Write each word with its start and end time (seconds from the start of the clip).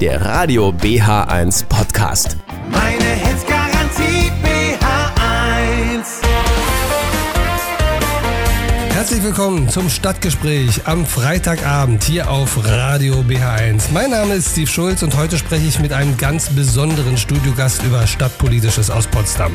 der 0.00 0.24
Radio 0.24 0.70
BH1 0.70 1.66
Podcast. 1.66 2.38
Meine 2.70 3.04
Hits 3.04 3.44
Garantie 3.46 4.32
BH1. 4.42 6.24
Herzlich 8.94 9.22
willkommen 9.22 9.68
zum 9.68 9.90
Stadtgespräch 9.90 10.86
am 10.86 11.04
Freitagabend 11.04 12.02
hier 12.04 12.30
auf 12.30 12.64
Radio 12.64 13.16
BH1. 13.16 13.92
Mein 13.92 14.12
Name 14.12 14.36
ist 14.36 14.52
Steve 14.52 14.70
Schulz 14.70 15.02
und 15.02 15.14
heute 15.18 15.36
spreche 15.36 15.66
ich 15.66 15.78
mit 15.80 15.92
einem 15.92 16.16
ganz 16.16 16.48
besonderen 16.48 17.18
Studiogast 17.18 17.82
über 17.82 18.06
Stadtpolitisches 18.06 18.88
aus 18.88 19.06
Potsdam. 19.06 19.52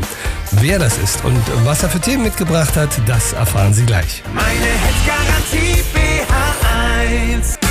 Wer 0.52 0.78
das 0.78 1.00
ist 1.00 1.26
und 1.26 1.42
was 1.64 1.82
er 1.82 1.90
für 1.90 2.00
Themen 2.00 2.22
mitgebracht 2.22 2.76
hat, 2.76 2.90
das 3.08 3.34
erfahren 3.34 3.74
Sie 3.74 3.86
gleich. 3.88 4.22
Meine 4.36 4.46
Hits 4.46 5.08
Garantie 5.08 5.84
BH1. 5.96 7.65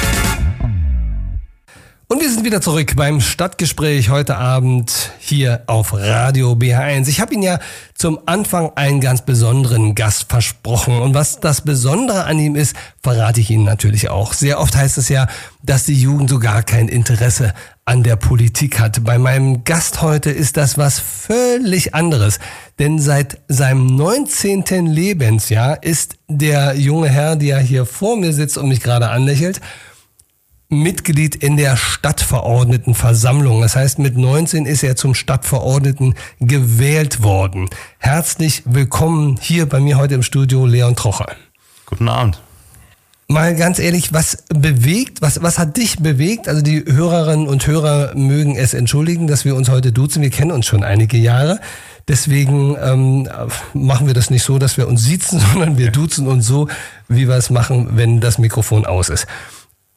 Und 2.14 2.20
wir 2.20 2.30
sind 2.30 2.44
wieder 2.44 2.60
zurück 2.60 2.94
beim 2.94 3.20
Stadtgespräch 3.20 4.08
heute 4.08 4.36
Abend 4.36 5.10
hier 5.18 5.64
auf 5.66 5.92
Radio 5.92 6.52
BH1. 6.52 7.08
Ich 7.08 7.20
habe 7.20 7.34
Ihnen 7.34 7.42
ja 7.42 7.58
zum 7.92 8.20
Anfang 8.26 8.70
einen 8.76 9.00
ganz 9.00 9.22
besonderen 9.26 9.96
Gast 9.96 10.26
versprochen. 10.28 11.02
Und 11.02 11.14
was 11.14 11.40
das 11.40 11.62
Besondere 11.62 12.22
an 12.26 12.38
ihm 12.38 12.54
ist, 12.54 12.76
verrate 13.02 13.40
ich 13.40 13.50
Ihnen 13.50 13.64
natürlich 13.64 14.10
auch. 14.10 14.32
Sehr 14.32 14.60
oft 14.60 14.76
heißt 14.76 14.96
es 14.96 15.08
ja, 15.08 15.26
dass 15.64 15.86
die 15.86 16.00
Jugend 16.00 16.30
so 16.30 16.38
gar 16.38 16.62
kein 16.62 16.86
Interesse 16.86 17.52
an 17.84 18.04
der 18.04 18.14
Politik 18.14 18.78
hat. 18.78 19.02
Bei 19.02 19.18
meinem 19.18 19.64
Gast 19.64 20.00
heute 20.00 20.30
ist 20.30 20.56
das 20.56 20.78
was 20.78 21.00
völlig 21.00 21.96
anderes. 21.96 22.38
Denn 22.78 23.00
seit 23.00 23.40
seinem 23.48 23.86
19. 23.86 24.86
Lebensjahr 24.86 25.82
ist 25.82 26.14
der 26.28 26.76
junge 26.76 27.08
Herr, 27.08 27.34
der 27.34 27.58
hier 27.58 27.84
vor 27.86 28.16
mir 28.16 28.32
sitzt 28.32 28.56
und 28.56 28.68
mich 28.68 28.78
gerade 28.78 29.10
anlächelt, 29.10 29.60
Mitglied 30.74 31.34
in 31.36 31.56
der 31.56 31.76
Stadtverordnetenversammlung. 31.76 33.60
Das 33.62 33.76
heißt, 33.76 33.98
mit 33.98 34.16
19 34.16 34.66
ist 34.66 34.82
er 34.82 34.96
zum 34.96 35.14
Stadtverordneten 35.14 36.14
gewählt 36.40 37.22
worden. 37.22 37.70
Herzlich 37.98 38.62
willkommen 38.66 39.38
hier 39.40 39.68
bei 39.68 39.80
mir 39.80 39.96
heute 39.96 40.14
im 40.14 40.22
Studio, 40.22 40.66
Leon 40.66 40.96
Trocher. 40.96 41.34
Guten 41.86 42.08
Abend. 42.08 42.40
Mal 43.26 43.56
ganz 43.56 43.78
ehrlich, 43.78 44.12
was 44.12 44.44
bewegt, 44.48 45.22
was, 45.22 45.42
was 45.42 45.58
hat 45.58 45.78
dich 45.78 45.98
bewegt? 45.98 46.46
Also 46.46 46.60
die 46.60 46.84
Hörerinnen 46.86 47.48
und 47.48 47.66
Hörer 47.66 48.14
mögen 48.14 48.54
es 48.54 48.74
entschuldigen, 48.74 49.26
dass 49.26 49.46
wir 49.46 49.56
uns 49.56 49.70
heute 49.70 49.92
duzen. 49.92 50.20
Wir 50.20 50.28
kennen 50.28 50.50
uns 50.50 50.66
schon 50.66 50.84
einige 50.84 51.16
Jahre. 51.16 51.58
Deswegen 52.06 52.76
ähm, 52.82 53.28
machen 53.72 54.06
wir 54.06 54.12
das 54.12 54.28
nicht 54.28 54.42
so, 54.42 54.58
dass 54.58 54.76
wir 54.76 54.86
uns 54.86 55.02
siezen, 55.04 55.40
sondern 55.52 55.78
wir 55.78 55.90
duzen 55.90 56.28
uns 56.28 56.46
so, 56.46 56.68
wie 57.08 57.26
wir 57.26 57.36
es 57.36 57.48
machen, 57.48 57.90
wenn 57.92 58.20
das 58.20 58.36
Mikrofon 58.36 58.84
aus 58.84 59.08
ist. 59.08 59.26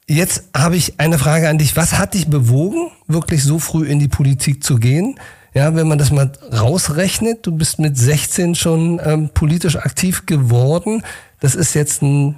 Jetzt 0.09 0.43
habe 0.55 0.77
ich 0.77 0.99
eine 0.99 1.19
Frage 1.19 1.49
an 1.49 1.57
dich. 1.57 1.75
Was 1.75 1.97
hat 1.97 2.13
dich 2.13 2.27
bewogen, 2.27 2.91
wirklich 3.07 3.43
so 3.43 3.59
früh 3.59 3.85
in 3.85 3.99
die 3.99 4.07
Politik 4.07 4.63
zu 4.63 4.77
gehen? 4.77 5.19
Ja, 5.53 5.75
wenn 5.75 5.87
man 5.87 5.97
das 5.97 6.11
mal 6.11 6.31
rausrechnet, 6.53 7.45
du 7.45 7.51
bist 7.51 7.79
mit 7.79 7.97
16 7.97 8.55
schon 8.55 9.01
ähm, 9.03 9.29
politisch 9.33 9.75
aktiv 9.75 10.25
geworden. 10.25 11.03
Das 11.41 11.55
ist 11.55 11.73
jetzt 11.73 12.01
ein 12.01 12.35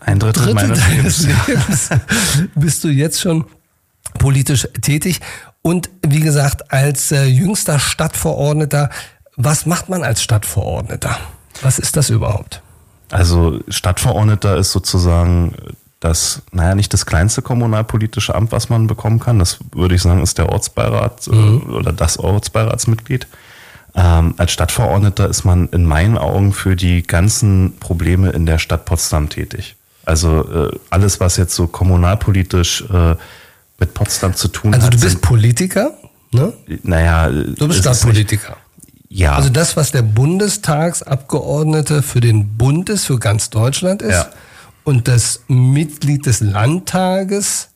Ein 0.00 0.18
Drittel, 0.18 0.44
Drittel 0.44 0.54
meines 0.54 0.80
deines 0.80 1.26
Lebens. 1.26 1.46
Lebens. 1.46 1.90
bist 2.54 2.84
du 2.84 2.88
jetzt 2.88 3.20
schon 3.20 3.44
politisch 4.18 4.66
tätig. 4.80 5.20
Und 5.62 5.90
wie 6.06 6.20
gesagt, 6.20 6.72
als 6.72 7.12
äh, 7.12 7.24
jüngster 7.24 7.78
Stadtverordneter, 7.78 8.88
was 9.36 9.66
macht 9.66 9.90
man 9.90 10.04
als 10.04 10.22
Stadtverordneter? 10.22 11.18
Was 11.60 11.78
ist 11.78 11.96
das 11.96 12.08
überhaupt? 12.08 12.62
Also 13.10 13.60
Stadtverordneter 13.68 14.56
ist 14.56 14.72
sozusagen 14.72 15.54
das, 16.00 16.42
naja, 16.50 16.74
nicht 16.74 16.92
das 16.94 17.04
kleinste 17.06 17.42
kommunalpolitische 17.42 18.34
Amt, 18.34 18.52
was 18.52 18.70
man 18.70 18.86
bekommen 18.86 19.20
kann. 19.20 19.38
Das 19.38 19.58
würde 19.72 19.94
ich 19.94 20.02
sagen, 20.02 20.22
ist 20.22 20.38
der 20.38 20.48
Ortsbeirat 20.48 21.28
äh, 21.28 21.30
oder 21.30 21.92
das 21.92 22.18
Ortsbeiratsmitglied. 22.18 23.26
Ähm, 23.94 24.34
als 24.38 24.52
Stadtverordneter 24.52 25.28
ist 25.28 25.44
man 25.44 25.68
in 25.68 25.84
meinen 25.84 26.16
Augen 26.16 26.52
für 26.52 26.76
die 26.76 27.02
ganzen 27.02 27.76
Probleme 27.80 28.30
in 28.30 28.46
der 28.46 28.58
Stadt 28.58 28.84
Potsdam 28.86 29.28
tätig. 29.28 29.76
Also 30.06 30.68
äh, 30.70 30.78
alles, 30.88 31.20
was 31.20 31.36
jetzt 31.36 31.54
so 31.54 31.66
kommunalpolitisch 31.66 32.82
äh, 32.90 33.16
mit 33.78 33.92
Potsdam 33.94 34.34
zu 34.34 34.48
tun 34.48 34.72
Also 34.72 34.86
hat. 34.86 34.94
du 34.94 35.00
bist 35.00 35.20
Politiker, 35.20 35.92
ne? 36.32 36.52
naja, 36.82 37.28
Du 37.30 37.66
bist 37.68 37.80
Stadtpolitiker. 37.80 38.56
Ja. 39.08 39.34
Also 39.34 39.50
das, 39.50 39.76
was 39.76 39.90
der 39.90 40.02
Bundestagsabgeordnete 40.02 42.02
für 42.02 42.20
den 42.20 42.56
Bund 42.56 42.88
ist, 42.88 43.06
für 43.06 43.18
ganz 43.18 43.50
Deutschland 43.50 44.02
ist, 44.02 44.12
Ja. 44.12 44.26
Und 44.84 45.08
das 45.08 45.44
Mitglied 45.48 46.26
des 46.26 46.40
Landtages 46.40 47.68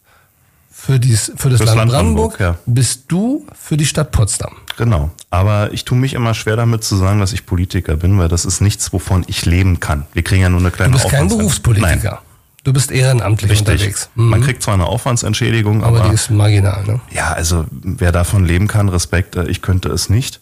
für, 0.71 0.99
dies, 0.99 1.33
für 1.37 1.51
das 1.51 1.61
Land 1.61 1.77
Land 1.77 1.91
Brandenburg, 1.91 2.37
Brandenburg, 2.37 2.65
bist 2.67 3.05
du 3.09 3.47
für 3.55 3.77
die 3.77 3.87
Stadt 3.87 4.11
Potsdam. 4.11 4.55
Genau. 4.77 5.11
Aber 5.31 5.73
ich 5.73 5.85
tue 5.85 5.97
mich 5.97 6.15
immer 6.15 6.35
schwer 6.35 6.57
damit 6.57 6.85
zu 6.85 6.97
sagen, 6.97 7.21
dass 7.21 7.33
ich 7.33 7.47
Politiker 7.47 7.97
bin, 7.97 8.19
weil 8.19 8.29
das 8.29 8.45
ist 8.45 8.61
nichts, 8.61 8.93
wovon 8.93 9.25
ich 9.27 9.47
leben 9.47 9.81
kann. 9.81 10.07
Wir 10.13 10.23
kriegen 10.23 10.43
ja 10.43 10.49
nur 10.49 10.61
eine 10.61 10.71
kleine 10.71 10.93
Du 10.93 10.99
bist 10.99 11.11
kein 11.11 11.29
Berufspolitiker. 11.29 12.11
Nein, 12.11 12.19
Du 12.65 12.73
bist 12.73 12.91
ehrenamtlich 12.91 13.51
richtig. 13.51 13.69
unterwegs. 13.69 14.09
Mhm. 14.15 14.31
Man 14.31 14.41
kriegt 14.41 14.63
zwar 14.63 14.75
eine 14.75 14.87
Aufwandsentschädigung, 14.87 15.85
aber 15.85 16.01
aber, 16.01 16.09
die 16.09 16.15
ist 16.15 16.31
marginal. 16.31 16.83
Ne? 16.85 17.01
ja, 17.13 17.31
also 17.33 17.67
wer 17.71 18.11
davon 18.11 18.47
leben 18.47 18.69
kann, 18.69 18.89
Respekt, 18.89 19.37
äh, 19.37 19.45
ich 19.49 19.61
könnte 19.61 19.91
es 19.91 20.09
nicht. 20.09 20.41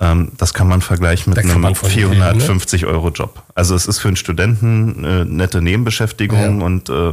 Ähm, 0.00 0.32
Das 0.38 0.54
kann 0.54 0.68
man 0.68 0.80
vergleichen 0.80 1.32
mit 1.34 1.38
einem 1.44 1.60
man 1.60 1.74
von 1.74 1.90
leben, 1.90 2.10
ne? 2.10 2.16
450 2.16 2.86
Euro 2.86 3.10
Job. 3.10 3.42
Also 3.54 3.74
es 3.74 3.86
ist 3.86 3.98
für 3.98 4.08
einen 4.08 4.16
Studenten 4.16 5.04
eine 5.04 5.24
nette 5.26 5.60
Nebenbeschäftigung 5.60 6.60
Ja. 6.60 6.66
und 6.66 6.88
äh, 6.88 7.12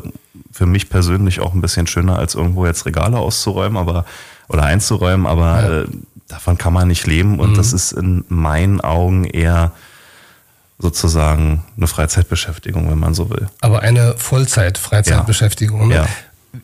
für 0.51 0.66
mich 0.66 0.89
persönlich 0.89 1.39
auch 1.41 1.53
ein 1.53 1.62
bisschen 1.62 1.88
schöner, 1.88 2.18
als 2.18 2.35
irgendwo 2.35 2.66
jetzt 2.66 2.85
Regale 2.85 3.18
auszuräumen, 3.18 3.78
aber 3.78 4.06
oder 4.47 4.63
einzuräumen, 4.63 5.28
aber 5.28 5.62
Ja. 5.62 5.79
äh, 5.81 5.88
davon 6.29 6.57
kann 6.57 6.73
man 6.73 6.88
nicht 6.88 7.06
leben 7.06 7.39
und 7.39 7.51
Mhm. 7.51 7.56
das 7.56 7.73
ist 7.73 7.91
in 7.91 8.23
meinen 8.29 8.79
Augen 8.81 9.25
eher 9.25 9.72
sozusagen 10.78 11.63
eine 11.75 11.88
Freizeitbeschäftigung, 11.88 12.89
wenn 12.89 13.00
man 13.00 13.13
so 13.13 13.29
will. 13.29 13.50
Aber 13.62 13.81
eine 13.81 14.16
Vollzeit-Freizeitbeschäftigung. 14.18 15.89
Ne? 15.89 15.95
Ja. 15.95 16.06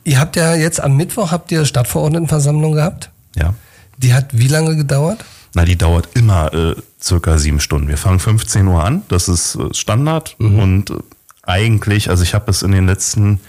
Ihr 0.04 0.20
habt 0.20 0.36
ja 0.36 0.56
jetzt 0.56 0.80
am 0.81 0.96
Mittwoch 0.96 1.31
habt 1.31 1.52
ihr 1.52 1.66
Stadtverordnetenversammlung 1.66 2.74
gehabt. 2.74 3.09
Ja. 3.36 3.54
Die 3.98 4.14
hat 4.14 4.28
wie 4.31 4.48
lange 4.48 4.75
gedauert? 4.75 5.24
Na, 5.56 5.64
die 5.64 5.78
dauert 5.78 6.10
immer 6.16 6.54
äh, 6.54 6.76
circa 7.02 7.38
sieben 7.38 7.62
Stunden. 7.62 7.88
Wir 7.88 7.98
fangen 7.98 8.20
15 8.20 8.68
Uhr 8.68 8.84
an, 8.84 9.04
das 9.08 9.30
ist 9.30 9.56
äh, 9.56 9.74
Standard. 9.74 10.36
Mhm. 10.38 10.60
Und 10.60 10.90
äh, 10.90 10.96
eigentlich, 11.44 12.10
also 12.10 12.24
ich 12.24 12.34
habe 12.34 12.52
es 12.52 12.62
in 12.62 12.74
den 12.74 12.86
letzten 12.86 13.40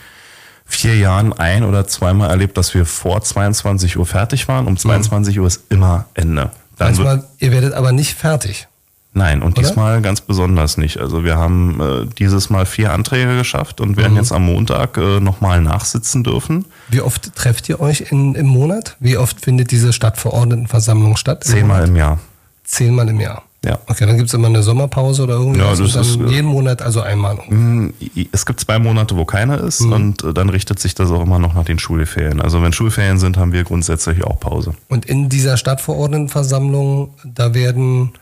vier 0.64 0.96
Jahren 0.96 1.32
ein 1.32 1.64
oder 1.64 1.88
zweimal 1.88 2.30
erlebt, 2.30 2.56
dass 2.56 2.74
wir 2.74 2.86
vor 2.86 3.22
22 3.22 3.96
Uhr 3.96 4.06
fertig 4.06 4.46
waren. 4.46 4.68
Um 4.68 4.76
22 4.76 5.38
Uhr 5.40 5.48
ist 5.48 5.64
immer 5.68 6.06
Ende. 6.14 6.50
Dann 6.78 6.94
Manchmal, 6.94 7.24
ihr 7.40 7.50
werdet 7.50 7.74
aber 7.74 7.90
nicht 7.90 8.14
fertig. 8.14 8.68
Nein, 9.16 9.42
und 9.42 9.58
Oder? 9.58 9.62
diesmal 9.66 10.00
ganz 10.02 10.20
besonders 10.20 10.76
nicht. 10.76 10.98
Also 11.00 11.24
wir 11.24 11.36
haben 11.36 11.80
äh, 11.80 12.06
dieses 12.18 12.50
Mal 12.50 12.66
vier 12.66 12.92
Anträge 12.92 13.36
geschafft 13.36 13.80
und 13.80 13.96
werden 13.96 14.16
jetzt 14.16 14.30
am 14.32 14.44
Montag 14.46 14.96
äh, 14.96 15.18
nochmal 15.20 15.60
nachsitzen 15.60 16.22
dürfen. 16.22 16.66
Wie 16.88 17.00
oft 17.00 17.34
trefft 17.34 17.68
ihr 17.68 17.80
euch 17.80 18.12
in, 18.12 18.34
im 18.34 18.46
Monat? 18.46 18.96
Wie 19.00 19.16
oft 19.16 19.40
findet 19.40 19.70
diese 19.72 19.92
Stadtverordnetenversammlung 19.92 21.16
statt? 21.16 21.44
Im 21.46 21.50
Zehnmal 21.52 21.76
Monat? 21.78 21.88
im 21.88 21.96
Jahr. 21.96 22.18
Zehnmal 22.64 23.08
im 23.08 23.20
Jahr. 23.20 23.42
Ja. 23.64 23.78
Okay, 23.88 24.06
dann 24.06 24.16
gibt's 24.16 24.32
immer 24.32 24.46
eine 24.46 24.62
Sommerpause 24.62 25.24
oder 25.24 25.34
irgendwas. 25.34 25.78
Ja, 25.80 25.84
das 25.84 25.96
und 25.96 26.24
ist, 26.24 26.30
äh, 26.30 26.34
jeden 26.36 26.46
Monat 26.46 26.82
also 26.82 27.00
einmal. 27.00 27.34
Mm, 27.48 27.92
Es 28.30 28.46
gibt 28.46 28.60
zwei 28.60 28.78
Monate, 28.78 29.16
wo 29.16 29.24
keiner 29.24 29.58
ist 29.60 29.80
Mhm. 29.80 29.92
und 29.92 30.22
äh, 30.24 30.32
dann 30.32 30.50
richtet 30.50 30.78
sich 30.78 30.94
das 30.94 31.10
auch 31.10 31.22
immer 31.22 31.40
noch 31.40 31.54
nach 31.54 31.64
den 31.64 31.80
Schulferien. 31.80 32.40
Also 32.40 32.62
wenn 32.62 32.72
Schulferien 32.72 33.18
sind, 33.18 33.36
haben 33.38 33.52
wir 33.52 33.64
grundsätzlich 33.64 34.22
auch 34.22 34.38
Pause. 34.38 34.74
Und 34.88 35.06
in 35.06 35.28
dieser 35.28 35.56
Stadtverordnetenversammlung, 35.56 37.10
da 37.24 37.54
werden 37.54 38.12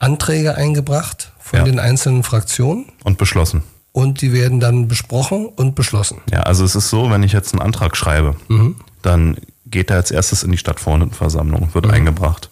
Anträge 0.00 0.56
eingebracht 0.56 1.32
von 1.38 1.60
Ja. 1.60 1.64
den 1.64 1.78
einzelnen 1.78 2.22
Fraktionen 2.24 2.86
Und 3.04 3.16
beschlossen. 3.18 3.62
und 3.92 4.20
die 4.22 4.32
werden 4.32 4.58
dann 4.60 4.88
besprochen 4.88 5.46
und 5.46 5.74
beschlossen. 5.76 6.18
Ja, 6.32 6.40
also 6.40 6.64
es 6.64 6.74
ist 6.74 6.90
so, 6.90 7.10
wenn 7.10 7.22
ich 7.22 7.32
jetzt 7.32 7.52
einen 7.54 7.62
Antrag 7.62 7.96
schreibe, 7.96 8.34
Mhm. 8.48 8.76
dann 9.02 9.36
geht 9.66 9.90
er 9.90 9.96
als 9.96 10.10
erstes 10.10 10.42
in 10.42 10.50
die 10.50 10.58
Stadtverordnetenversammlung, 10.58 11.72
wird 11.74 11.86
Mhm. 11.86 11.92
eingebracht. 11.92 12.50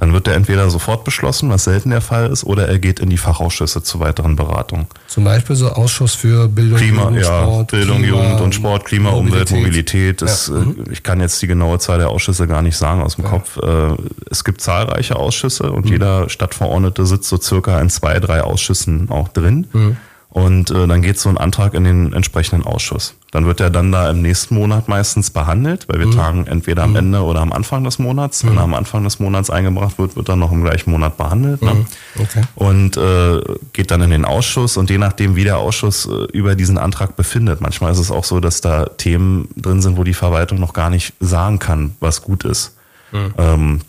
Dann 0.00 0.12
wird 0.14 0.26
er 0.26 0.34
entweder 0.34 0.70
sofort 0.70 1.04
beschlossen, 1.04 1.50
was 1.50 1.64
selten 1.64 1.90
der 1.90 2.00
Fall 2.00 2.30
ist, 2.30 2.42
oder 2.44 2.66
er 2.66 2.78
geht 2.78 2.98
in 3.00 3.10
die 3.10 3.18
Fachausschüsse 3.18 3.82
zu 3.82 4.00
weiteren 4.00 4.34
Beratungen. 4.34 4.86
Zum 5.06 5.24
Beispiel 5.24 5.54
so 5.56 5.68
Ausschuss 5.68 6.14
für 6.14 6.48
Bildung, 6.48 6.78
Klima, 6.78 7.02
Jugend, 7.04 7.18
ja, 7.22 7.42
Sport, 7.42 7.70
Bildung, 7.70 7.98
Klima, 7.98 8.16
Jugend 8.16 8.40
und 8.40 8.54
Sport, 8.54 8.84
Klima, 8.86 9.10
Umwelt, 9.10 9.50
Mobilität. 9.50 10.22
Das, 10.22 10.48
Ja. 10.48 10.54
Mhm. 10.54 10.84
äh, 10.88 10.92
Ich 10.92 11.02
kann 11.02 11.20
jetzt 11.20 11.40
die 11.42 11.46
genaue 11.46 11.78
Zahl 11.78 11.98
der 11.98 12.08
Ausschüsse 12.08 12.46
gar 12.46 12.62
nicht 12.62 12.76
sagen 12.76 13.02
aus 13.02 13.16
dem 13.16 13.24
Kopf. 13.24 13.58
Äh, 13.58 13.94
Es 14.30 14.42
gibt 14.44 14.60
zahlreiche 14.62 15.16
Ausschüsse 15.16 15.66
Mhm. 15.68 15.74
und 15.74 15.90
jeder 15.90 16.28
Stadtverordnete 16.30 17.04
sitzt 17.04 17.28
so 17.28 17.36
circa 17.38 17.78
in 17.80 17.90
zwei, 17.90 18.18
drei 18.20 18.42
Ausschüssen 18.42 19.10
auch 19.10 19.28
drin. 19.28 19.66
Mhm. 19.72 19.96
Und 20.30 20.70
äh, 20.70 20.86
dann 20.86 21.02
geht 21.02 21.18
so 21.18 21.28
ein 21.28 21.36
Antrag 21.38 21.74
in 21.74 21.84
den 21.84 22.12
entsprechenden 22.12 22.64
Ausschuss. 22.64 23.14
Dann 23.32 23.46
wird 23.46 23.60
er 23.60 23.70
dann 23.70 23.92
da 23.92 24.10
im 24.10 24.22
nächsten 24.22 24.56
Monat 24.56 24.88
meistens 24.88 25.30
behandelt, 25.30 25.86
weil 25.88 26.00
wir 26.00 26.08
Mhm. 26.08 26.12
tagen 26.16 26.46
entweder 26.48 26.82
am 26.82 26.96
Ende 26.96 27.22
oder 27.22 27.40
am 27.40 27.52
Anfang 27.52 27.84
des 27.84 28.00
Monats. 28.00 28.44
Wenn 28.44 28.56
er 28.56 28.64
am 28.64 28.74
Anfang 28.74 29.04
des 29.04 29.20
Monats 29.20 29.50
eingebracht 29.50 29.98
wird, 29.98 30.16
wird 30.16 30.28
er 30.28 30.34
noch 30.34 30.50
im 30.50 30.64
gleichen 30.64 30.90
Monat 30.90 31.16
behandelt. 31.16 31.62
Ne? 31.62 31.74
Mhm. 31.74 31.86
Okay. 32.18 32.42
Und 32.56 32.96
äh, 32.96 33.40
geht 33.72 33.92
dann 33.92 34.02
in 34.02 34.10
den 34.10 34.24
Ausschuss 34.24 34.76
und 34.76 34.90
je 34.90 34.98
nachdem, 34.98 35.36
wie 35.36 35.44
der 35.44 35.58
Ausschuss 35.58 36.06
äh, 36.06 36.24
über 36.32 36.56
diesen 36.56 36.76
Antrag 36.76 37.14
befindet. 37.14 37.60
Manchmal 37.60 37.92
ist 37.92 37.98
es 37.98 38.10
auch 38.10 38.24
so, 38.24 38.40
dass 38.40 38.60
da 38.62 38.86
Themen 38.86 39.48
drin 39.56 39.80
sind, 39.80 39.96
wo 39.96 40.02
die 40.02 40.14
Verwaltung 40.14 40.58
noch 40.58 40.72
gar 40.72 40.90
nicht 40.90 41.14
sagen 41.20 41.60
kann, 41.60 41.94
was 42.00 42.22
gut 42.22 42.44
ist. 42.44 42.74
Ähm, 43.12 43.80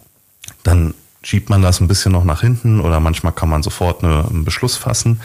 dann 0.63 0.93
schiebt 1.23 1.49
man 1.49 1.61
das 1.61 1.79
ein 1.79 1.88
bisschen 1.88 2.11
noch 2.11 2.23
nach 2.23 2.41
hinten 2.41 2.79
oder 2.79 2.99
manchmal 2.99 3.33
kann 3.33 3.49
man 3.49 3.63
sofort 3.63 4.03
eine, 4.03 4.25
einen 4.29 4.43
Beschluss 4.45 4.75
fassen. 4.77 5.19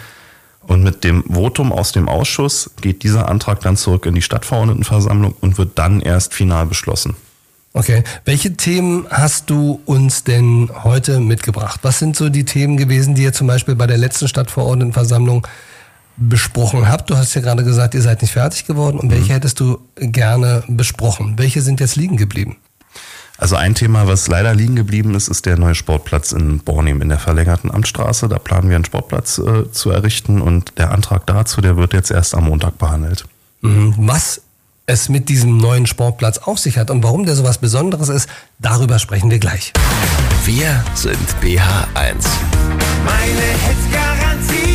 Und 0.66 0.82
mit 0.82 1.04
dem 1.04 1.24
Votum 1.24 1.72
aus 1.72 1.92
dem 1.92 2.08
Ausschuss 2.08 2.70
geht 2.80 3.02
dieser 3.02 3.28
Antrag 3.28 3.60
dann 3.60 3.76
zurück 3.76 4.06
in 4.06 4.14
die 4.14 4.22
Stadtverordnetenversammlung 4.22 5.34
und 5.40 5.58
wird 5.58 5.78
dann 5.78 6.00
erst 6.00 6.34
final 6.34 6.66
beschlossen. 6.66 7.14
Okay. 7.72 8.02
Welche 8.24 8.56
Themen 8.56 9.06
hast 9.10 9.50
du 9.50 9.80
uns 9.84 10.24
denn 10.24 10.70
heute 10.82 11.20
mitgebracht? 11.20 11.80
Was 11.82 11.98
sind 11.98 12.16
so 12.16 12.30
die 12.30 12.44
Themen 12.44 12.78
gewesen, 12.78 13.14
die 13.14 13.22
ihr 13.22 13.34
zum 13.34 13.46
Beispiel 13.46 13.74
bei 13.74 13.86
der 13.86 13.98
letzten 13.98 14.28
Stadtverordnetenversammlung 14.28 15.46
besprochen 16.16 16.88
habt? 16.88 17.10
Du 17.10 17.16
hast 17.16 17.34
ja 17.34 17.42
gerade 17.42 17.64
gesagt, 17.64 17.94
ihr 17.94 18.00
seid 18.00 18.22
nicht 18.22 18.32
fertig 18.32 18.66
geworden. 18.66 18.98
Und 18.98 19.10
welche 19.10 19.34
hättest 19.34 19.60
du 19.60 19.78
gerne 19.96 20.64
besprochen? 20.68 21.34
Welche 21.36 21.60
sind 21.60 21.78
jetzt 21.80 21.96
liegen 21.96 22.16
geblieben? 22.16 22.56
Also 23.38 23.56
ein 23.56 23.74
Thema, 23.74 24.06
was 24.06 24.28
leider 24.28 24.54
liegen 24.54 24.76
geblieben 24.76 25.14
ist, 25.14 25.28
ist 25.28 25.46
der 25.46 25.58
neue 25.58 25.74
Sportplatz 25.74 26.32
in 26.32 26.60
Bornim 26.60 27.02
in 27.02 27.08
der 27.08 27.18
verlängerten 27.18 27.70
Amtsstraße. 27.70 28.28
Da 28.28 28.38
planen 28.38 28.68
wir 28.68 28.76
einen 28.76 28.84
Sportplatz 28.84 29.38
äh, 29.38 29.70
zu 29.70 29.90
errichten 29.90 30.40
und 30.40 30.78
der 30.78 30.92
Antrag 30.92 31.26
dazu, 31.26 31.60
der 31.60 31.76
wird 31.76 31.92
jetzt 31.92 32.10
erst 32.10 32.34
am 32.34 32.44
Montag 32.44 32.78
behandelt. 32.78 33.26
Mhm. 33.60 33.94
Was 33.98 34.40
es 34.86 35.08
mit 35.08 35.28
diesem 35.28 35.58
neuen 35.58 35.86
Sportplatz 35.86 36.38
auf 36.38 36.58
sich 36.58 36.78
hat 36.78 36.90
und 36.90 37.02
warum 37.02 37.26
der 37.26 37.34
so 37.34 37.44
was 37.44 37.58
Besonderes 37.58 38.08
ist, 38.08 38.28
darüber 38.58 38.98
sprechen 38.98 39.30
wir 39.30 39.38
gleich. 39.38 39.72
Wir 40.44 40.82
sind 40.94 41.18
BH1. 41.42 42.24
Meine 43.04 43.46
Hits-Garantie 43.66 44.65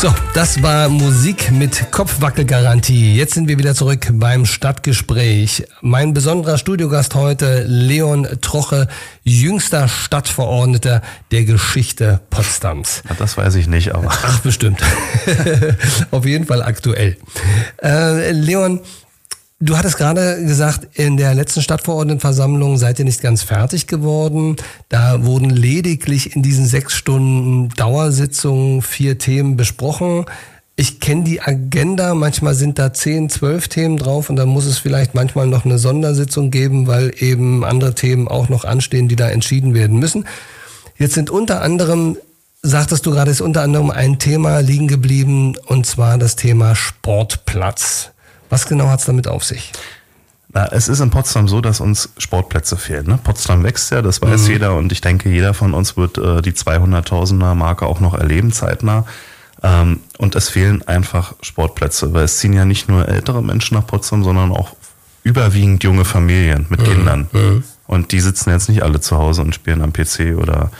So, 0.00 0.14
das 0.32 0.62
war 0.62 0.88
Musik 0.88 1.50
mit 1.50 1.90
Kopfwackelgarantie. 1.90 3.16
Jetzt 3.16 3.34
sind 3.34 3.48
wir 3.48 3.58
wieder 3.58 3.74
zurück 3.74 4.06
beim 4.12 4.46
Stadtgespräch. 4.46 5.64
Mein 5.80 6.14
besonderer 6.14 6.56
Studiogast 6.56 7.16
heute, 7.16 7.64
Leon 7.66 8.28
Troche, 8.40 8.86
jüngster 9.24 9.88
Stadtverordneter 9.88 11.02
der 11.32 11.44
Geschichte 11.44 12.20
Potsdams. 12.30 13.02
Ja, 13.08 13.16
Das 13.18 13.36
weiß 13.36 13.56
ich 13.56 13.66
nicht, 13.66 13.92
aber 13.92 14.06
Ach, 14.08 14.38
bestimmt. 14.38 14.80
Auf 16.12 16.24
jeden 16.24 16.46
Fall 16.46 16.62
aktuell. 16.62 17.16
Äh, 17.82 18.30
Leon, 18.30 18.78
du 19.58 19.76
hattest 19.76 19.96
gerade 19.96 20.44
gesagt, 20.44 20.96
in 20.96 21.16
der 21.16 21.34
letzten 21.34 21.60
Stadtverordnetenversammlung 21.60 22.78
seid 22.78 23.00
ihr 23.00 23.04
nicht 23.04 23.20
ganz 23.20 23.42
fertig 23.42 23.88
geworden. 23.88 24.54
Da 24.88 25.24
wurden 25.24 25.50
lediglich 25.50 25.87
in 26.06 26.42
diesen 26.42 26.66
sechs 26.66 26.94
Stunden 26.94 27.70
Dauersitzung 27.70 28.82
vier 28.82 29.18
Themen 29.18 29.56
besprochen. 29.56 30.26
Ich 30.76 31.00
kenne 31.00 31.24
die 31.24 31.40
Agenda, 31.40 32.14
manchmal 32.14 32.54
sind 32.54 32.78
da 32.78 32.92
zehn, 32.92 33.28
zwölf 33.28 33.66
Themen 33.66 33.96
drauf 33.96 34.30
und 34.30 34.36
dann 34.36 34.48
muss 34.48 34.64
es 34.64 34.78
vielleicht 34.78 35.14
manchmal 35.14 35.48
noch 35.48 35.64
eine 35.64 35.78
Sondersitzung 35.78 36.52
geben, 36.52 36.86
weil 36.86 37.12
eben 37.18 37.64
andere 37.64 37.94
Themen 37.94 38.28
auch 38.28 38.48
noch 38.48 38.64
anstehen, 38.64 39.08
die 39.08 39.16
da 39.16 39.28
entschieden 39.28 39.74
werden 39.74 39.98
müssen. 39.98 40.24
Jetzt 40.96 41.14
sind 41.14 41.30
unter 41.30 41.62
anderem, 41.62 42.16
sagtest 42.62 43.06
du 43.06 43.10
gerade, 43.10 43.30
ist 43.30 43.40
unter 43.40 43.62
anderem 43.62 43.90
ein 43.90 44.20
Thema 44.20 44.60
liegen 44.60 44.86
geblieben 44.86 45.56
und 45.66 45.84
zwar 45.84 46.16
das 46.16 46.36
Thema 46.36 46.76
Sportplatz. 46.76 48.10
Was 48.48 48.66
genau 48.66 48.88
hat's 48.88 49.04
damit 49.04 49.26
auf 49.26 49.44
sich? 49.44 49.72
Na, 50.52 50.66
es 50.72 50.88
ist 50.88 51.00
in 51.00 51.10
Potsdam 51.10 51.46
so, 51.46 51.60
dass 51.60 51.80
uns 51.80 52.08
Sportplätze 52.16 52.76
fehlen. 52.76 53.06
Ne? 53.06 53.18
Potsdam 53.22 53.64
wächst 53.64 53.90
ja, 53.90 54.00
das 54.00 54.22
weiß 54.22 54.48
jeder 54.48 54.76
und 54.76 54.92
ich 54.92 55.02
denke, 55.02 55.28
jeder 55.28 55.52
von 55.52 55.74
uns 55.74 55.96
wird 55.96 56.16
äh, 56.16 56.40
die 56.40 56.52
200.000er 56.52 57.54
Marke 57.54 57.84
auch 57.86 58.00
noch 58.00 58.14
erleben 58.14 58.50
zeitnah. 58.50 59.04
Ähm, 59.62 60.00
und 60.16 60.36
es 60.36 60.48
fehlen 60.48 60.86
einfach 60.88 61.34
Sportplätze, 61.42 62.14
weil 62.14 62.24
es 62.24 62.38
ziehen 62.38 62.54
ja 62.54 62.64
nicht 62.64 62.88
nur 62.88 63.08
ältere 63.08 63.42
Menschen 63.42 63.76
nach 63.76 63.86
Potsdam, 63.86 64.24
sondern 64.24 64.52
auch 64.52 64.74
überwiegend 65.22 65.84
junge 65.84 66.06
Familien 66.06 66.66
mit 66.70 66.82
Kindern. 66.82 67.28
Und 67.86 68.12
die 68.12 68.20
sitzen 68.20 68.50
jetzt 68.50 68.68
nicht 68.70 68.82
alle 68.82 69.00
zu 69.00 69.18
Hause 69.18 69.42
und 69.42 69.54
spielen 69.54 69.82
am 69.82 69.92
PC 69.92 70.36
oder 70.40 70.70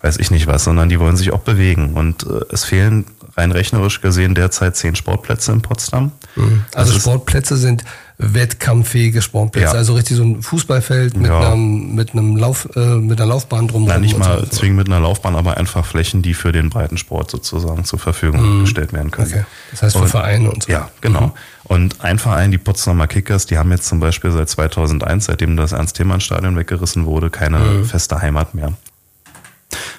weiß 0.00 0.16
ich 0.16 0.32
nicht 0.32 0.48
was, 0.48 0.64
sondern 0.64 0.88
die 0.88 0.98
wollen 0.98 1.16
sich 1.16 1.32
auch 1.32 1.40
bewegen. 1.40 1.92
Und 1.94 2.24
äh, 2.24 2.40
es 2.50 2.64
fehlen 2.64 3.04
rein 3.36 3.52
rechnerisch 3.52 4.00
gesehen 4.00 4.34
derzeit 4.34 4.74
zehn 4.76 4.96
Sportplätze 4.96 5.52
in 5.52 5.62
Potsdam. 5.62 6.10
Also 6.74 6.92
Das 6.92 7.02
Sportplätze 7.02 7.56
sind 7.56 7.84
wettkampffähige 8.18 9.22
Sportplätze, 9.22 9.72
Ja. 9.72 9.78
also 9.78 9.94
richtig 9.94 10.16
so 10.16 10.22
ein 10.22 10.42
Fußballfeld 10.42 11.16
mit, 11.16 11.28
Ja. 11.30 11.52
einem, 11.52 11.94
mit 11.94 12.12
einem 12.12 12.36
Lauf, 12.36 12.68
äh, 12.76 12.96
mit 12.96 13.20
einer 13.20 13.28
Laufbahn 13.28 13.68
drumherum. 13.68 13.88
Na, 13.94 13.98
nicht 13.98 14.18
mal 14.18 14.40
so. 14.40 14.46
zwingend 14.46 14.78
mit 14.78 14.86
einer 14.88 15.00
Laufbahn, 15.00 15.34
aber 15.34 15.56
einfach 15.56 15.84
Flächen, 15.84 16.22
die 16.22 16.34
für 16.34 16.52
den 16.52 16.70
Breitensport 16.70 17.30
sozusagen 17.30 17.84
zur 17.84 17.98
Verfügung 17.98 18.60
gestellt 18.60 18.92
werden 18.92 19.10
können. 19.10 19.28
Mhm. 19.28 19.34
Okay. 19.34 19.44
Das 19.72 19.82
heißt 19.82 19.96
für 19.96 20.02
Und- 20.02 20.08
Vereine 20.08 20.50
und 20.50 20.62
so. 20.64 20.72
Ja, 20.72 20.90
genau. 21.00 21.34
Und 21.64 22.00
ein 22.02 22.18
Verein, 22.18 22.50
die 22.50 22.58
Potsdamer 22.58 23.06
Kickers, 23.06 23.46
die 23.46 23.56
haben 23.58 23.70
jetzt 23.70 23.86
zum 23.86 23.98
Beispiel 24.00 24.30
seit 24.30 24.48
2001, 24.48 25.24
seitdem 25.26 25.56
das 25.56 25.72
Ernst-Thälmann-Stadion 25.72 26.56
weggerissen 26.56 27.06
wurde, 27.06 27.30
keine 27.30 27.58
Mhm. 27.58 27.84
feste 27.86 28.20
Heimat 28.20 28.54
mehr. 28.54 28.72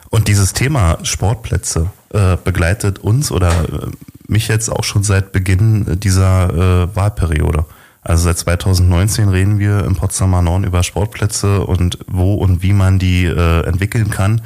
Und 0.10 0.28
dieses 0.28 0.54
Thema 0.54 1.00
Sportplätze 1.04 1.90
äh, 2.14 2.38
begleitet 2.44 3.00
uns 3.00 3.32
oder 3.32 3.50
äh, 3.50 3.88
mich 4.28 4.48
jetzt 4.48 4.70
auch 4.72 4.84
schon 4.84 5.02
seit 5.04 5.32
Beginn 5.32 6.00
dieser 6.00 6.84
äh, 6.84 6.96
Wahlperiode. 6.96 7.66
Also 8.04 8.26
seit 8.26 8.38
2019 8.38 9.30
reden 9.30 9.60
wir 9.60 9.86
im 9.86 9.96
Potsdamer 9.96 10.42
Norden 10.42 10.66
über 10.66 10.84
Sportplätze 10.84 11.62
und 11.62 12.00
wo 12.08 12.36
und 12.36 12.62
wie 12.62 12.74
man 12.74 13.00
die 13.00 13.26
äh, 13.26 13.66
entwickeln 13.66 14.10
kann. 14.10 14.42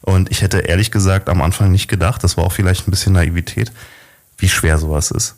Und 0.00 0.30
ich 0.30 0.42
hätte 0.42 0.58
ehrlich 0.58 0.90
gesagt 0.90 1.28
am 1.28 1.40
Anfang 1.40 1.70
nicht 1.70 1.88
gedacht, 1.88 2.24
das 2.24 2.36
war 2.36 2.44
auch 2.44 2.52
vielleicht 2.52 2.88
ein 2.88 2.90
bisschen 2.90 3.12
Naivität, 3.12 3.72
wie 4.36 4.48
schwer 4.48 4.78
sowas 4.78 5.10
ist. 5.10 5.36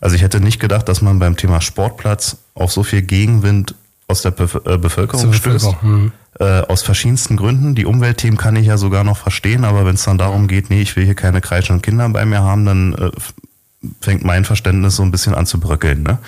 Also 0.00 0.16
ich 0.16 0.22
hätte 0.22 0.40
nicht 0.40 0.60
gedacht, 0.60 0.88
dass 0.88 1.02
man 1.02 1.18
beim 1.18 1.36
Thema 1.36 1.60
Sportplatz 1.60 2.36
auf 2.54 2.72
so 2.72 2.82
viel 2.82 3.02
Gegenwind 3.02 3.74
aus 4.06 4.22
der 4.22 4.30
Bef 4.30 4.54
äh, 4.64 4.78
Bevölkerung 4.78 5.32
stößt. 5.32 5.64
Bevölkerung, 5.64 6.02
mhm. 6.02 6.12
Äh, 6.40 6.62
aus 6.62 6.82
verschiedensten 6.82 7.36
Gründen. 7.36 7.74
Die 7.74 7.84
Umweltthemen 7.84 8.38
kann 8.38 8.54
ich 8.54 8.66
ja 8.66 8.76
sogar 8.76 9.02
noch 9.02 9.16
verstehen, 9.16 9.64
aber 9.64 9.84
wenn 9.84 9.96
es 9.96 10.04
dann 10.04 10.18
darum 10.18 10.46
geht, 10.46 10.70
nee, 10.70 10.82
ich 10.82 10.94
will 10.94 11.04
hier 11.04 11.16
keine 11.16 11.40
kreischenden 11.40 11.82
Kinder 11.82 12.08
bei 12.10 12.24
mir 12.24 12.42
haben, 12.42 12.64
dann 12.64 12.94
äh, 12.94 13.10
fängt 14.00 14.24
mein 14.24 14.44
Verständnis 14.44 14.96
so 14.96 15.02
ein 15.02 15.10
bisschen 15.10 15.34
an 15.34 15.46
zu 15.46 15.58
bröckeln. 15.58 16.04
Ne? 16.04 16.18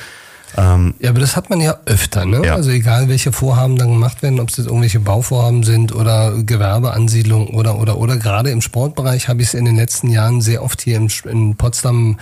Ähm, 0.57 0.95
Ja, 0.99 1.11
aber 1.11 1.21
das 1.21 1.37
hat 1.37 1.51
man 1.51 1.61
ja 1.61 1.79
öfter, 1.87 2.25
ne? 2.25 2.43
Ja. 2.45 2.55
Also 2.55 2.71
egal, 2.71 3.09
welche 3.09 3.33
Vorhaben 3.33 3.77
dann 3.77 3.89
gemacht 3.91 4.23
werden, 4.23 4.41
ob 4.41 4.49
es 4.49 4.57
jetzt 4.57 4.67
irgendwelche 4.67 5.01
Bauvorhaben 5.01 5.63
sind 5.63 5.95
oder 5.95 6.43
Gewerbeansiedlung 6.43 7.49
oder 7.49 7.79
oder 7.79 7.99
oder 7.99 8.17
gerade 8.17 8.51
im 8.51 8.61
Sportbereich 8.61 9.29
habe 9.29 9.43
ich 9.43 9.49
es 9.49 9.55
in 9.55 9.65
den 9.65 9.77
letzten 9.77 10.11
Jahren 10.11 10.41
sehr 10.41 10.63
oft 10.63 10.81
hier 10.81 10.97
in, 10.97 11.11
in 11.25 11.57
Potsdam 11.57 12.19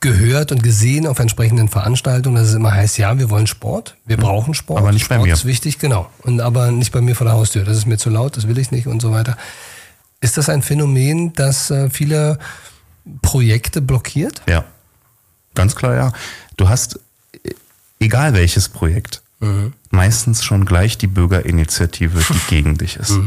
gehört 0.00 0.50
und 0.50 0.62
gesehen 0.62 1.06
auf 1.06 1.20
entsprechenden 1.20 1.68
Veranstaltungen, 1.68 2.34
dass 2.36 2.48
es 2.48 2.54
immer 2.54 2.72
heißt, 2.72 2.98
ja, 2.98 3.18
wir 3.18 3.30
wollen 3.30 3.46
Sport, 3.46 3.96
wir 4.04 4.16
brauchen 4.16 4.52
Sport. 4.52 4.80
Aber 4.80 4.90
nicht 4.92 5.08
bei 5.08 5.14
Sport 5.14 5.28
mir. 5.28 5.32
ist 5.32 5.44
wichtig, 5.44 5.78
genau. 5.78 6.10
Und 6.22 6.40
aber 6.40 6.72
nicht 6.72 6.92
bei 6.92 7.00
mir 7.00 7.14
vor 7.14 7.24
der 7.24 7.34
Haustür. 7.34 7.64
Das 7.64 7.76
ist 7.76 7.86
mir 7.86 7.98
zu 7.98 8.10
laut, 8.10 8.36
das 8.36 8.48
will 8.48 8.58
ich 8.58 8.72
nicht 8.72 8.88
und 8.88 9.00
so 9.00 9.12
weiter. 9.12 9.36
Ist 10.20 10.36
das 10.36 10.48
ein 10.48 10.62
Phänomen, 10.62 11.32
das 11.34 11.70
äh, 11.70 11.88
viele 11.88 12.38
Projekte 13.22 13.80
blockiert? 13.80 14.42
Ja, 14.48 14.64
ganz 15.54 15.76
klar, 15.76 15.94
ja. 15.94 16.12
Du 16.56 16.68
hast, 16.68 16.98
egal 18.02 18.34
welches 18.34 18.68
Projekt, 18.68 19.22
meistens 19.90 20.44
schon 20.44 20.64
gleich 20.64 20.98
die 20.98 21.06
Bürgerinitiative, 21.06 22.20
die 22.28 22.40
gegen 22.48 22.78
dich 22.78 22.96
ist. 22.96 23.18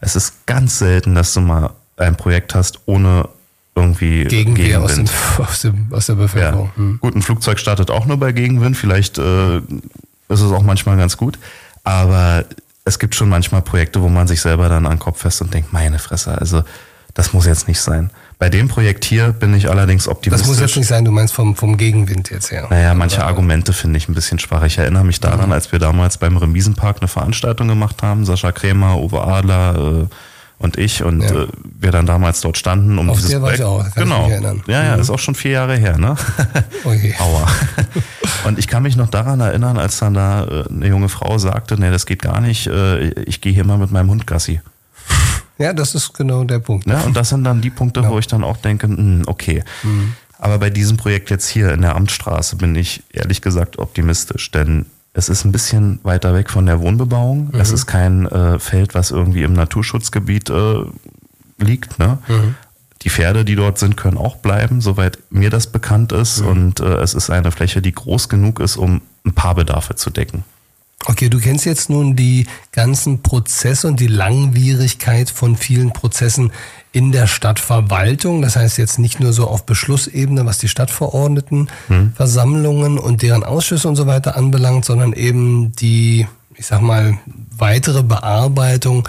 Es 0.00 0.14
ist 0.14 0.46
ganz 0.46 0.78
selten, 0.78 1.14
dass 1.14 1.34
du 1.34 1.40
mal 1.40 1.70
ein 1.96 2.16
Projekt 2.16 2.54
hast 2.54 2.80
ohne 2.86 3.28
irgendwie 3.74 4.24
Gegenwehr 4.24 4.80
aus, 4.82 4.94
dem, 4.94 5.04
Gegenwind. 5.04 5.38
aus, 5.38 5.60
dem, 5.60 5.86
aus 5.90 6.06
der 6.06 6.14
Bevölkerung. 6.14 6.70
Ja. 6.76 6.84
Gut, 7.00 7.14
ein 7.14 7.22
Flugzeug 7.22 7.58
startet 7.58 7.90
auch 7.90 8.06
nur 8.06 8.18
bei 8.18 8.32
Gegenwind. 8.32 8.76
Vielleicht 8.76 9.18
äh, 9.18 9.58
ist 9.58 10.40
es 10.40 10.50
auch 10.50 10.62
manchmal 10.62 10.96
ganz 10.96 11.16
gut. 11.16 11.38
Aber 11.84 12.44
es 12.84 12.98
gibt 12.98 13.14
schon 13.14 13.28
manchmal 13.28 13.62
Projekte, 13.62 14.00
wo 14.00 14.08
man 14.08 14.26
sich 14.26 14.40
selber 14.40 14.68
dann 14.68 14.86
an 14.86 14.92
den 14.92 14.98
Kopf 14.98 15.20
fest 15.20 15.42
und 15.42 15.52
denkt, 15.52 15.72
meine 15.72 15.98
Fresse, 15.98 16.38
also 16.38 16.62
das 17.14 17.32
muss 17.32 17.46
jetzt 17.46 17.68
nicht 17.68 17.80
sein. 17.80 18.10
Bei 18.38 18.50
dem 18.50 18.68
Projekt 18.68 19.06
hier 19.06 19.32
bin 19.32 19.54
ich 19.54 19.70
allerdings 19.70 20.06
optimistisch. 20.08 20.46
Das 20.46 20.56
muss 20.56 20.60
jetzt 20.60 20.76
nicht 20.76 20.86
sein, 20.88 21.06
du 21.06 21.10
meinst 21.10 21.32
vom, 21.32 21.56
vom 21.56 21.78
Gegenwind 21.78 22.28
jetzt 22.30 22.50
her. 22.50 22.66
Naja, 22.68 22.92
manche 22.92 23.24
Argumente 23.24 23.72
finde 23.72 23.96
ich 23.96 24.08
ein 24.10 24.14
bisschen 24.14 24.38
schwach. 24.38 24.62
Ich 24.64 24.76
erinnere 24.76 25.04
mich 25.04 25.20
Mhm. 25.22 25.26
daran, 25.30 25.52
als 25.52 25.72
wir 25.72 25.78
damals 25.78 26.18
beim 26.18 26.36
Remiesenpark 26.36 26.98
eine 27.00 27.08
Veranstaltung 27.08 27.66
gemacht 27.68 28.02
haben, 28.02 28.26
Sascha 28.26 28.52
Krämer, 28.52 28.98
Uwe 28.98 29.22
Adler 29.22 30.02
äh, 30.02 30.14
und 30.58 30.76
ich 30.76 31.02
und 31.02 31.22
Ja. 31.22 31.44
äh, 31.44 31.46
wir 31.80 31.92
dann 31.92 32.04
damals 32.04 32.42
dort 32.42 32.58
standen, 32.58 32.98
um 32.98 33.08
Auf 33.08 33.16
dieses 33.16 33.30
der 33.30 33.40
war 33.40 33.54
ich 33.54 33.60
Projekt- 33.60 33.88
auch, 33.88 33.94
kann 33.94 34.02
ich 34.04 34.10
genau. 34.10 34.22
mich 34.24 34.32
erinnern. 34.32 34.62
Ja, 34.66 34.84
ja, 34.84 34.94
ist 34.96 35.08
auch 35.08 35.18
schon 35.18 35.34
vier 35.34 35.52
Jahre 35.52 35.76
her, 35.78 35.96
ne? 35.96 36.14
Okay. 36.84 37.14
Aua. 37.18 37.46
Und 38.44 38.58
ich 38.58 38.68
kann 38.68 38.82
mich 38.82 38.96
noch 38.96 39.08
daran 39.08 39.40
erinnern, 39.40 39.78
als 39.78 39.96
dann 39.98 40.12
da 40.12 40.44
äh, 40.44 40.64
eine 40.70 40.86
junge 40.88 41.08
Frau 41.08 41.38
sagte, 41.38 41.80
nee, 41.80 41.90
das 41.90 42.04
geht 42.04 42.20
gar 42.20 42.42
nicht, 42.42 42.66
äh, 42.66 43.08
ich 43.22 43.40
gehe 43.40 43.54
hier 43.54 43.64
mal 43.64 43.78
mit 43.78 43.90
meinem 43.90 44.10
Hund 44.10 44.26
Gassi. 44.26 44.60
Ja, 45.58 45.72
das 45.72 45.94
ist 45.94 46.12
genau 46.14 46.44
der 46.44 46.58
Punkt. 46.58 46.86
Ne? 46.86 47.02
Und 47.04 47.16
das 47.16 47.30
sind 47.30 47.44
dann 47.44 47.60
die 47.60 47.70
Punkte, 47.70 48.06
wo 48.08 48.18
ich 48.18 48.26
dann 48.26 48.44
auch 48.44 48.58
denke, 48.58 48.88
hm, 48.88 49.22
okay. 49.26 49.64
Aber 50.38 50.58
bei 50.58 50.70
diesem 50.70 50.96
Projekt 50.96 51.30
jetzt 51.30 51.48
hier 51.48 51.72
in 51.72 51.80
der 51.80 51.96
Amtsstraße 51.96 52.56
bin 52.56 52.74
ich 52.74 53.02
ehrlich 53.12 53.40
gesagt 53.40 53.78
optimistisch, 53.78 54.50
denn 54.50 54.86
es 55.14 55.30
ist 55.30 55.46
ein 55.46 55.52
bisschen 55.52 55.98
weiter 56.02 56.34
weg 56.34 56.50
von 56.50 56.66
der 56.66 56.80
Wohnbebauung. 56.80 57.50
Es 57.54 57.72
ist 57.72 57.86
kein 57.86 58.26
äh, 58.26 58.58
Feld, 58.58 58.94
was 58.94 59.10
irgendwie 59.10 59.44
im 59.44 59.54
Naturschutzgebiet 59.54 60.50
äh, 60.50 60.84
liegt. 61.58 61.98
Ne? 61.98 62.18
Die 63.00 63.08
Pferde, 63.08 63.46
die 63.46 63.56
dort 63.56 63.78
sind, 63.78 63.96
können 63.96 64.18
auch 64.18 64.36
bleiben, 64.36 64.82
soweit 64.82 65.18
mir 65.30 65.48
das 65.48 65.68
bekannt 65.68 66.12
ist. 66.12 66.42
Und 66.42 66.80
äh, 66.80 66.96
es 66.96 67.14
ist 67.14 67.30
eine 67.30 67.50
Fläche, 67.50 67.80
die 67.80 67.92
groß 67.92 68.28
genug 68.28 68.60
ist, 68.60 68.76
um 68.76 69.00
ein 69.24 69.32
paar 69.32 69.54
Bedarfe 69.54 69.94
zu 69.94 70.10
decken. 70.10 70.44
Okay, 71.04 71.28
du 71.28 71.38
kennst 71.38 71.66
jetzt 71.66 71.90
nun 71.90 72.16
die 72.16 72.46
ganzen 72.72 73.22
Prozesse 73.22 73.86
und 73.86 74.00
die 74.00 74.06
Langwierigkeit 74.06 75.30
von 75.30 75.56
vielen 75.56 75.92
Prozessen 75.92 76.52
in 76.90 77.12
der 77.12 77.26
Stadtverwaltung. 77.26 78.42
Das 78.42 78.56
heißt 78.56 78.78
jetzt 78.78 78.98
nicht 78.98 79.20
nur 79.20 79.32
so 79.32 79.46
auf 79.46 79.66
Beschlussebene, 79.66 80.46
was 80.46 80.58
die 80.58 80.68
Stadtverordneten, 80.68 81.68
Versammlungen 82.14 82.98
und 82.98 83.22
deren 83.22 83.44
Ausschüsse 83.44 83.88
und 83.88 83.96
so 83.96 84.06
weiter 84.06 84.36
anbelangt, 84.36 84.84
sondern 84.84 85.12
eben 85.12 85.72
die, 85.72 86.26
ich 86.54 86.66
sag 86.66 86.80
mal, 86.80 87.18
weitere 87.56 88.02
Bearbeitung 88.02 89.06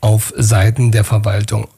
auf 0.00 0.34
Seiten 0.36 0.90
der 0.90 1.04
Verwaltung. 1.04 1.68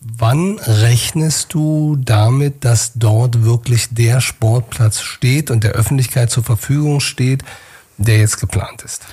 Wann 0.00 0.58
rechnest 0.60 1.52
du 1.52 1.96
damit, 1.96 2.64
dass 2.64 2.92
dort 2.94 3.42
wirklich 3.42 3.88
der 3.90 4.20
Sportplatz 4.20 5.00
steht 5.00 5.50
und 5.50 5.64
der 5.64 5.72
Öffentlichkeit 5.72 6.30
zur 6.30 6.44
Verfügung 6.44 7.00
steht, 7.00 7.42
der 7.98 8.18
jetzt 8.18 8.38
geplant 8.40 8.82
ist? 8.82 9.04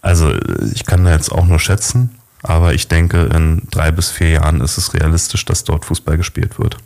Also 0.00 0.32
ich 0.74 0.84
kann 0.84 1.04
da 1.04 1.12
jetzt 1.12 1.30
auch 1.30 1.46
nur 1.46 1.58
schätzen, 1.58 2.18
aber 2.42 2.74
ich 2.74 2.88
denke, 2.88 3.22
in 3.24 3.62
drei 3.70 3.92
bis 3.92 4.10
vier 4.10 4.30
Jahren 4.30 4.60
ist 4.60 4.78
es 4.78 4.94
realistisch, 4.94 5.44
dass 5.44 5.64
dort 5.64 5.84
Fußball 5.84 6.16
gespielt 6.16 6.58
wird. 6.58 6.76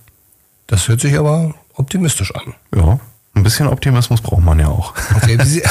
Das 0.67 0.89
hört 0.89 1.01
sich 1.01 1.19
aber 1.19 1.55
optimistisch 1.75 2.35
an. 2.35 2.55
Ja, 2.75 2.99
ein 3.35 3.43
bisschen 3.43 3.69
Optimismus 3.69 4.21
braucht 4.21 4.43
man 4.43 4.59
ja 4.59 4.69
auch. 4.69 4.95
Okay, 5.15 5.39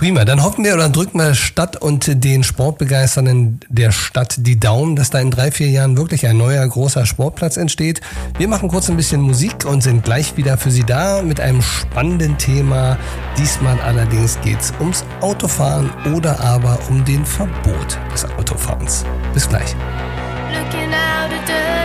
Prima, 0.00 0.24
dann 0.24 0.42
hoffen 0.42 0.64
wir 0.64 0.72
oder 0.72 0.88
drücken 0.88 1.18
wir 1.18 1.34
Stadt 1.34 1.76
und 1.76 2.24
den 2.24 2.42
Sportbegeisternden 2.42 3.60
der 3.68 3.92
Stadt 3.92 4.34
die 4.38 4.58
Daumen, 4.58 4.96
dass 4.96 5.10
da 5.10 5.20
in 5.20 5.30
drei, 5.30 5.50
vier 5.50 5.68
Jahren 5.68 5.98
wirklich 5.98 6.26
ein 6.26 6.38
neuer 6.38 6.66
großer 6.66 7.04
Sportplatz 7.04 7.58
entsteht. 7.58 8.00
Wir 8.38 8.48
machen 8.48 8.70
kurz 8.70 8.88
ein 8.88 8.96
bisschen 8.96 9.20
Musik 9.20 9.66
und 9.66 9.82
sind 9.82 10.02
gleich 10.02 10.38
wieder 10.38 10.56
für 10.56 10.70
Sie 10.70 10.84
da 10.84 11.20
mit 11.20 11.38
einem 11.38 11.60
spannenden 11.60 12.38
Thema. 12.38 12.96
Diesmal 13.36 13.78
allerdings 13.82 14.40
geht's 14.40 14.72
ums 14.80 15.04
Autofahren 15.20 15.90
oder 16.14 16.40
aber 16.40 16.78
um 16.88 17.04
den 17.04 17.26
Verbot 17.26 17.98
des 18.10 18.24
Autofahrens. 18.24 19.04
Bis 19.34 19.46
gleich. 19.50 19.76
Looking 20.50 20.94
out 20.94 21.79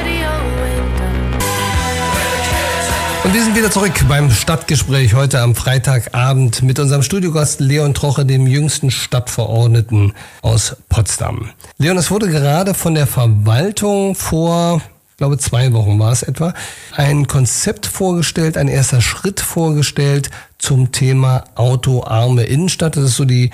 wieder 3.56 3.72
zurück 3.72 3.94
beim 4.10 4.30
Stadtgespräch 4.32 5.14
heute 5.14 5.40
am 5.40 5.56
Freitagabend 5.56 6.62
mit 6.62 6.78
unserem 6.78 7.04
Studiogast 7.04 7.62
Leon 7.62 7.94
Troche, 7.94 8.26
dem 8.26 8.48
jüngsten 8.48 8.92
Stadtverordneten 8.92 10.12
aus 10.42 10.76
Potsdam. 10.90 11.52
Leon, 11.78 11.98
es 11.98 12.12
wurde 12.12 12.28
gerade 12.28 12.74
von 12.74 12.96
der 12.96 13.08
Verwaltung 13.08 14.14
vor, 14.14 14.82
ich 15.12 15.18
glaube 15.18 15.38
zwei 15.38 15.72
Wochen 15.72 15.98
war 16.00 16.12
es 16.12 16.22
etwa, 16.22 16.54
ein 16.98 17.28
Konzept 17.28 17.86
vorgestellt, 17.86 18.58
ein 18.58 18.68
erster 18.68 19.00
Schritt 19.00 19.40
vorgestellt 19.40 20.32
zum 20.58 20.92
Thema 20.92 21.46
autoarme 21.56 22.44
Innenstadt. 22.44 22.98
Das 22.98 23.06
ist 23.06 23.16
so 23.16 23.24
die 23.24 23.52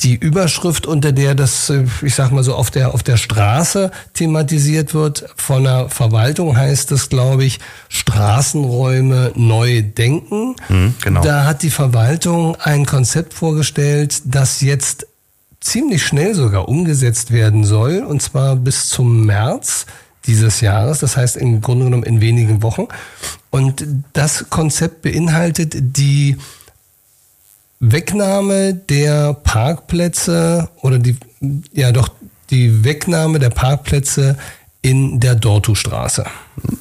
die 0.00 0.16
Überschrift, 0.16 0.86
unter 0.86 1.12
der 1.12 1.34
das, 1.34 1.70
äh, 1.70 1.84
ich 2.02 2.14
sag 2.14 2.30
mal 2.32 2.42
so, 2.42 2.54
auf 2.54 2.70
der, 2.70 2.94
auf 2.94 3.02
der 3.02 3.16
Straße 3.16 3.90
thematisiert 4.12 4.92
wird, 4.92 5.24
von 5.36 5.64
der 5.64 5.88
Verwaltung 5.88 6.56
heißt 6.56 6.92
es, 6.92 7.08
glaube 7.08 7.44
ich, 7.44 7.60
Straßenräume 7.88 9.32
neu 9.34 9.82
denken. 9.82 10.56
Mhm, 10.68 10.94
genau. 11.02 11.22
Da 11.22 11.44
hat 11.44 11.62
die 11.62 11.70
Verwaltung 11.70 12.56
ein 12.56 12.86
Konzept 12.86 13.34
vorgestellt, 13.34 14.22
das 14.24 14.60
jetzt 14.60 15.06
ziemlich 15.60 16.04
schnell 16.04 16.34
sogar 16.34 16.68
umgesetzt 16.68 17.30
werden 17.30 17.64
soll, 17.64 18.00
und 18.00 18.20
zwar 18.20 18.56
bis 18.56 18.88
zum 18.88 19.24
März 19.24 19.86
dieses 20.26 20.60
Jahres, 20.60 20.98
das 20.98 21.16
heißt 21.16 21.36
im 21.36 21.60
Grunde 21.60 21.84
genommen 21.86 22.02
in 22.02 22.20
wenigen 22.20 22.62
Wochen. 22.62 22.88
Und 23.50 23.86
das 24.12 24.46
Konzept 24.50 25.02
beinhaltet 25.02 25.74
die 25.76 26.36
Wegnahme 27.92 28.74
der 28.74 29.34
Parkplätze 29.34 30.68
oder 30.82 30.98
die, 30.98 31.16
ja 31.72 31.92
doch, 31.92 32.08
die 32.50 32.84
Wegnahme 32.84 33.38
der 33.38 33.50
Parkplätze 33.50 34.36
in 34.82 35.18
der 35.18 35.34
Dortustraße. 35.34 36.24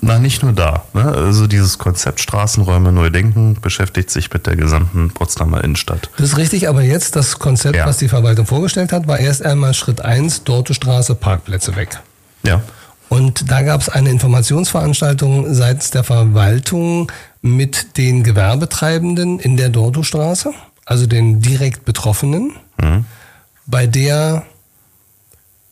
Na, 0.01 0.19
nicht 0.19 0.43
nur 0.43 0.51
da. 0.51 0.83
Ne? 0.93 1.03
Also 1.05 1.47
dieses 1.47 1.77
Konzept 1.77 2.19
Straßenräume 2.19 2.91
neu 2.91 3.09
denken 3.09 3.57
beschäftigt 3.61 4.09
sich 4.11 4.31
mit 4.33 4.45
der 4.45 4.57
gesamten 4.57 5.09
Potsdamer 5.11 5.63
Innenstadt. 5.63 6.09
Das 6.17 6.29
ist 6.31 6.37
richtig, 6.37 6.67
aber 6.67 6.81
jetzt 6.81 7.15
das 7.15 7.39
Konzept, 7.39 7.77
Ja. 7.77 7.85
was 7.85 7.97
die 7.97 8.09
Verwaltung 8.09 8.45
vorgestellt 8.45 8.91
hat, 8.91 9.07
war 9.07 9.19
erst 9.19 9.45
einmal 9.45 9.73
Schritt 9.73 10.01
eins: 10.01 10.43
Dortustraße, 10.43 11.15
Parkplätze 11.15 11.75
weg. 11.77 11.97
Ja. 12.45 12.61
Und 13.07 13.49
da 13.49 13.61
gab 13.61 13.79
es 13.79 13.87
eine 13.89 14.09
Informationsveranstaltung 14.09 15.53
seitens 15.53 15.91
der 15.91 16.03
Verwaltung 16.03 17.11
mit 17.41 17.97
den 17.97 18.23
Gewerbetreibenden 18.23 19.39
in 19.39 19.55
der 19.55 19.69
Dortustraße, 19.69 20.51
also 20.85 21.07
den 21.07 21.41
direkt 21.41 21.85
Betroffenen, 21.85 22.53
bei 23.65 23.87
der 23.87 24.45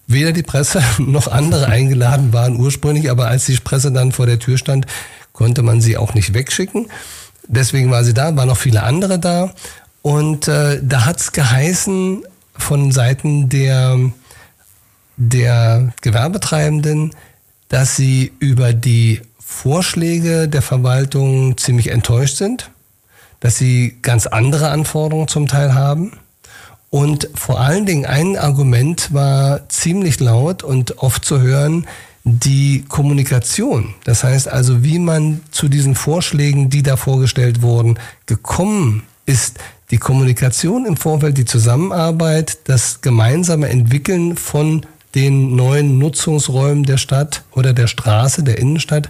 weder 0.07 0.31
die 0.31 0.43
Presse 0.43 0.81
noch 0.97 1.27
andere 1.27 1.67
eingeladen 1.67 2.33
waren 2.33 2.57
ursprünglich, 2.57 3.09
aber 3.09 3.27
als 3.27 3.45
die 3.45 3.55
Presse 3.55 3.91
dann 3.91 4.11
vor 4.11 4.25
der 4.25 4.39
Tür 4.39 4.57
stand, 4.57 4.85
konnte 5.33 5.63
man 5.63 5.81
sie 5.81 5.97
auch 5.97 6.13
nicht 6.13 6.33
wegschicken. 6.33 6.87
Deswegen 7.47 7.91
war 7.91 8.03
sie 8.03 8.13
da, 8.13 8.35
waren 8.35 8.47
noch 8.47 8.57
viele 8.57 8.83
andere 8.83 9.19
da. 9.19 9.53
Und 10.01 10.47
äh, 10.47 10.79
da 10.81 11.05
hat's 11.05 11.31
geheißen 11.31 12.23
von 12.55 12.91
Seiten 12.91 13.49
der, 13.49 13.97
der 15.17 15.93
Gewerbetreibenden, 16.01 17.11
dass 17.69 17.95
sie 17.95 18.31
über 18.39 18.73
die 18.73 19.21
Vorschläge 19.39 20.47
der 20.47 20.61
Verwaltung 20.61 21.57
ziemlich 21.57 21.89
enttäuscht 21.89 22.37
sind, 22.37 22.71
dass 23.41 23.57
sie 23.57 23.97
ganz 24.01 24.27
andere 24.27 24.69
Anforderungen 24.69 25.27
zum 25.27 25.47
Teil 25.47 25.73
haben. 25.73 26.13
Und 26.89 27.29
vor 27.35 27.59
allen 27.59 27.85
Dingen 27.85 28.05
ein 28.05 28.37
Argument 28.37 29.13
war 29.13 29.67
ziemlich 29.69 30.19
laut 30.19 30.63
und 30.63 30.99
oft 30.99 31.25
zu 31.25 31.41
hören, 31.41 31.85
die 32.23 32.85
Kommunikation. 32.87 33.93
Das 34.03 34.23
heißt 34.23 34.47
also, 34.47 34.83
wie 34.83 34.99
man 34.99 35.41
zu 35.51 35.67
diesen 35.67 35.95
Vorschlägen, 35.95 36.69
die 36.69 36.83
da 36.83 36.97
vorgestellt 36.97 37.61
wurden, 37.61 37.97
gekommen 38.25 39.03
ist. 39.25 39.57
Die 39.89 39.97
Kommunikation 39.97 40.85
im 40.85 40.97
Vorfeld, 40.97 41.37
die 41.37 41.45
Zusammenarbeit, 41.45 42.59
das 42.65 43.01
gemeinsame 43.01 43.69
Entwickeln 43.69 44.37
von 44.37 44.85
den 45.15 45.55
neuen 45.55 45.97
Nutzungsräumen 45.97 46.83
der 46.83 46.97
Stadt 46.97 47.43
oder 47.51 47.73
der 47.73 47.87
Straße, 47.87 48.43
der 48.43 48.59
Innenstadt, 48.59 49.09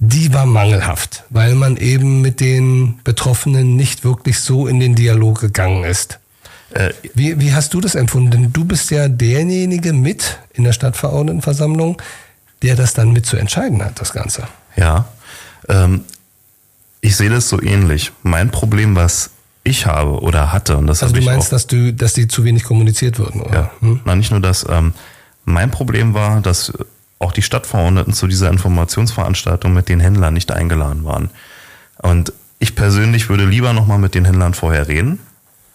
die 0.00 0.32
war 0.32 0.46
mangelhaft, 0.46 1.24
weil 1.30 1.54
man 1.54 1.76
eben 1.76 2.20
mit 2.20 2.40
den 2.40 3.00
Betroffenen 3.02 3.74
nicht 3.76 4.04
wirklich 4.04 4.40
so 4.40 4.66
in 4.66 4.78
den 4.80 4.94
Dialog 4.94 5.40
gegangen 5.40 5.84
ist. 5.84 6.18
Äh, 6.70 6.90
Wie, 7.14 7.40
wie 7.40 7.52
hast 7.54 7.74
du 7.74 7.80
das 7.80 7.94
empfunden? 7.94 8.30
Denn 8.30 8.52
du 8.52 8.64
bist 8.64 8.90
ja 8.90 9.08
derjenige 9.08 9.92
mit 9.92 10.38
in 10.52 10.64
der 10.64 10.72
Stadtverordnetenversammlung, 10.72 12.00
der 12.62 12.76
das 12.76 12.92
dann 12.94 13.12
mit 13.12 13.26
zu 13.26 13.36
entscheiden 13.36 13.82
hat, 13.84 14.00
das 14.00 14.12
Ganze. 14.12 14.44
Ja, 14.76 15.06
ähm, 15.68 16.04
ich 17.00 17.16
sehe 17.16 17.30
das 17.30 17.48
so 17.48 17.60
ähnlich. 17.60 18.12
Mein 18.22 18.50
Problem, 18.50 18.94
was 18.96 19.30
ich 19.64 19.86
habe 19.86 20.20
oder 20.20 20.52
hatte, 20.52 20.76
und 20.76 20.86
das 20.86 21.02
Also 21.02 21.12
habe 21.14 21.14
du 21.14 21.20
ich 21.20 21.26
meinst, 21.26 21.48
auch, 21.48 21.50
dass 21.50 21.66
du, 21.66 21.92
dass 21.92 22.12
die 22.12 22.28
zu 22.28 22.44
wenig 22.44 22.64
kommuniziert 22.64 23.18
würden, 23.18 23.40
oder? 23.42 23.54
ja, 23.54 23.70
Hm? 23.80 24.00
na, 24.04 24.14
nicht 24.14 24.30
nur 24.30 24.40
das. 24.40 24.64
Ähm, 24.68 24.92
mein 25.44 25.70
Problem 25.70 26.14
war, 26.14 26.40
dass 26.40 26.72
auch 27.18 27.32
die 27.32 27.42
Stadtverordneten 27.42 28.12
zu 28.12 28.26
dieser 28.26 28.48
Informationsveranstaltung 28.50 29.72
mit 29.72 29.88
den 29.88 30.00
Händlern 30.00 30.34
nicht 30.34 30.52
eingeladen 30.52 31.04
waren. 31.04 31.30
Und 31.98 32.32
ich 32.58 32.74
persönlich 32.74 33.28
würde 33.28 33.44
lieber 33.44 33.72
nochmal 33.72 33.98
mit 33.98 34.14
den 34.14 34.24
Händlern 34.24 34.54
vorher 34.54 34.88
reden 34.88 35.18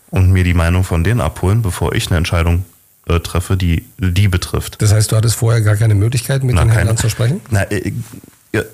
und 0.10 0.32
mir 0.32 0.44
die 0.44 0.54
Meinung 0.54 0.84
von 0.84 1.04
denen 1.04 1.22
abholen, 1.22 1.62
bevor 1.62 1.94
ich 1.96 2.08
eine 2.08 2.18
Entscheidung 2.18 2.66
äh, 3.08 3.20
treffe, 3.20 3.58
die 3.58 3.84
die 3.98 4.28
betrifft. 4.30 4.82
Das 4.82 4.94
heißt, 4.94 5.12
du 5.12 5.16
hattest 5.18 5.36
vorher 5.36 5.62
gar 5.62 5.76
keine 5.76 5.96
Möglichkeit, 5.96 6.44
mit 6.44 6.56
Na, 6.56 6.62
den 6.64 6.68
keine- 6.70 6.80
Händlern 6.80 6.98
zu 6.98 7.10
sprechen? 7.10 7.42
Na, 7.50 7.64
äh, 7.72 7.92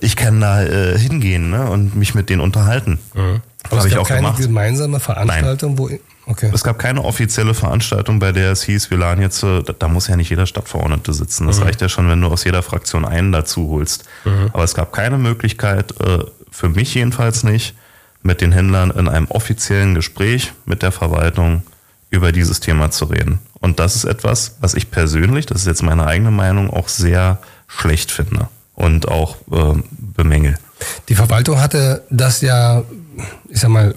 ich 0.01 0.15
kann 0.15 0.41
da 0.41 0.63
äh, 0.63 0.98
hingehen 0.98 1.50
ne, 1.50 1.69
und 1.69 1.95
mich 1.95 2.13
mit 2.13 2.29
denen 2.29 2.41
unterhalten. 2.41 3.00
Aber 3.13 3.77
Habe 3.77 3.88
es 3.88 3.95
gab 3.95 4.07
keine 4.07 4.21
gemacht. 4.21 4.41
gemeinsame 4.41 5.00
Veranstaltung, 5.00 5.77
wo. 5.77 5.89
Okay. 6.25 6.51
Es 6.53 6.63
gab 6.63 6.77
keine 6.77 7.03
offizielle 7.03 7.53
Veranstaltung, 7.55 8.19
bei 8.19 8.31
der 8.31 8.51
es 8.51 8.62
hieß, 8.63 8.91
wir 8.91 8.98
laden 8.98 9.21
jetzt, 9.21 9.41
äh, 9.41 9.63
da, 9.63 9.74
da 9.74 9.88
muss 9.88 10.07
ja 10.07 10.15
nicht 10.15 10.29
jeder 10.29 10.45
Stadtverordnete 10.45 11.12
sitzen. 11.12 11.48
Das 11.48 11.62
reicht 11.62 11.81
ja 11.81 11.89
schon, 11.89 12.07
wenn 12.07 12.21
du 12.21 12.27
aus 12.27 12.43
jeder 12.43 12.62
Fraktion 12.62 13.03
einen 13.03 13.31
dazu 13.31 13.69
holst. 13.69 14.05
Aber 14.53 14.63
es 14.63 14.75
gab 14.75 14.93
keine 14.93 15.17
Möglichkeit, 15.17 16.00
äh, 16.01 16.19
für 16.51 16.69
mich 16.69 16.93
jedenfalls 16.93 17.43
nicht, 17.43 17.75
mit 18.21 18.41
den 18.41 18.51
Händlern 18.51 18.91
in 18.91 19.07
einem 19.07 19.27
offiziellen 19.27 19.95
Gespräch 19.95 20.53
mit 20.65 20.83
der 20.83 20.91
Verwaltung 20.91 21.63
über 22.12 22.31
dieses 22.31 22.59
Thema 22.59 22.91
zu 22.91 23.05
reden. 23.05 23.39
Und 23.59 23.79
das 23.79 23.95
ist 23.95 24.03
etwas, 24.03 24.57
was 24.59 24.74
ich 24.74 24.91
persönlich, 24.91 25.45
das 25.45 25.62
ist 25.62 25.67
jetzt 25.67 25.83
meine 25.83 26.05
eigene 26.05 26.31
Meinung, 26.31 26.69
auch 26.69 26.89
sehr 26.89 27.39
schlecht 27.67 28.12
finde 28.12 28.50
und 28.79 29.07
auch 29.07 29.36
äh, 29.51 29.81
bemängel. 29.89 30.57
Die 31.09 31.15
Verwaltung 31.15 31.59
hatte 31.59 32.03
das 32.09 32.41
ja, 32.41 32.83
ich 33.50 33.59
sag 33.59 33.69
mal, 33.69 33.95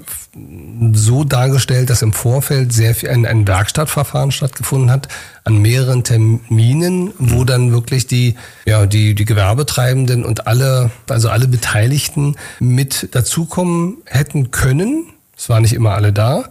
so 0.94 1.24
dargestellt, 1.24 1.90
dass 1.90 2.00
im 2.00 2.14
Vorfeld 2.14 2.72
sehr 2.72 2.94
viel 2.94 3.10
ein, 3.10 3.26
ein 3.26 3.46
Werkstattverfahren 3.46 4.32
stattgefunden 4.32 4.90
hat 4.90 5.08
an 5.44 5.58
mehreren 5.58 6.04
Terminen, 6.04 7.12
wo 7.18 7.44
dann 7.44 7.70
wirklich 7.70 8.06
die 8.06 8.36
ja 8.64 8.86
die 8.86 9.14
die 9.14 9.26
Gewerbetreibenden 9.26 10.24
und 10.24 10.46
alle 10.46 10.90
also 11.08 11.28
alle 11.28 11.48
Beteiligten 11.48 12.36
mit 12.60 13.14
dazukommen 13.14 13.98
hätten 14.06 14.50
können. 14.50 15.04
Es 15.36 15.50
waren 15.50 15.62
nicht 15.62 15.74
immer 15.74 15.92
alle 15.92 16.14
da. 16.14 16.44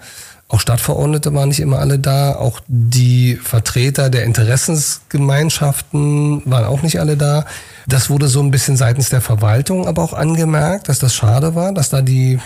Auch 0.52 0.60
Stadtverordnete 0.60 1.34
waren 1.34 1.48
nicht 1.48 1.62
immer 1.62 1.80
alle 1.80 1.98
da. 1.98 2.36
Auch 2.36 2.60
die 2.68 3.38
Vertreter 3.38 4.10
der 4.10 4.26
Interessensgemeinschaften 4.26 6.42
waren 6.44 6.66
auch 6.66 6.82
nicht 6.82 7.00
alle 7.00 7.16
da. 7.16 7.46
Das 7.88 8.10
wurde 8.10 8.28
so 8.28 8.42
ein 8.42 8.52
bisschen 8.52 8.76
seitens 8.76 9.08
der 9.08 9.22
Verwaltung 9.22 9.88
aber 9.88 10.04
auch 10.04 10.12
angemerkt, 10.12 10.90
dass 10.90 11.00
das 11.00 11.16
schade 11.16 11.56
war, 11.56 11.74
dass 11.74 11.88
da 11.88 12.02
die 12.02 12.38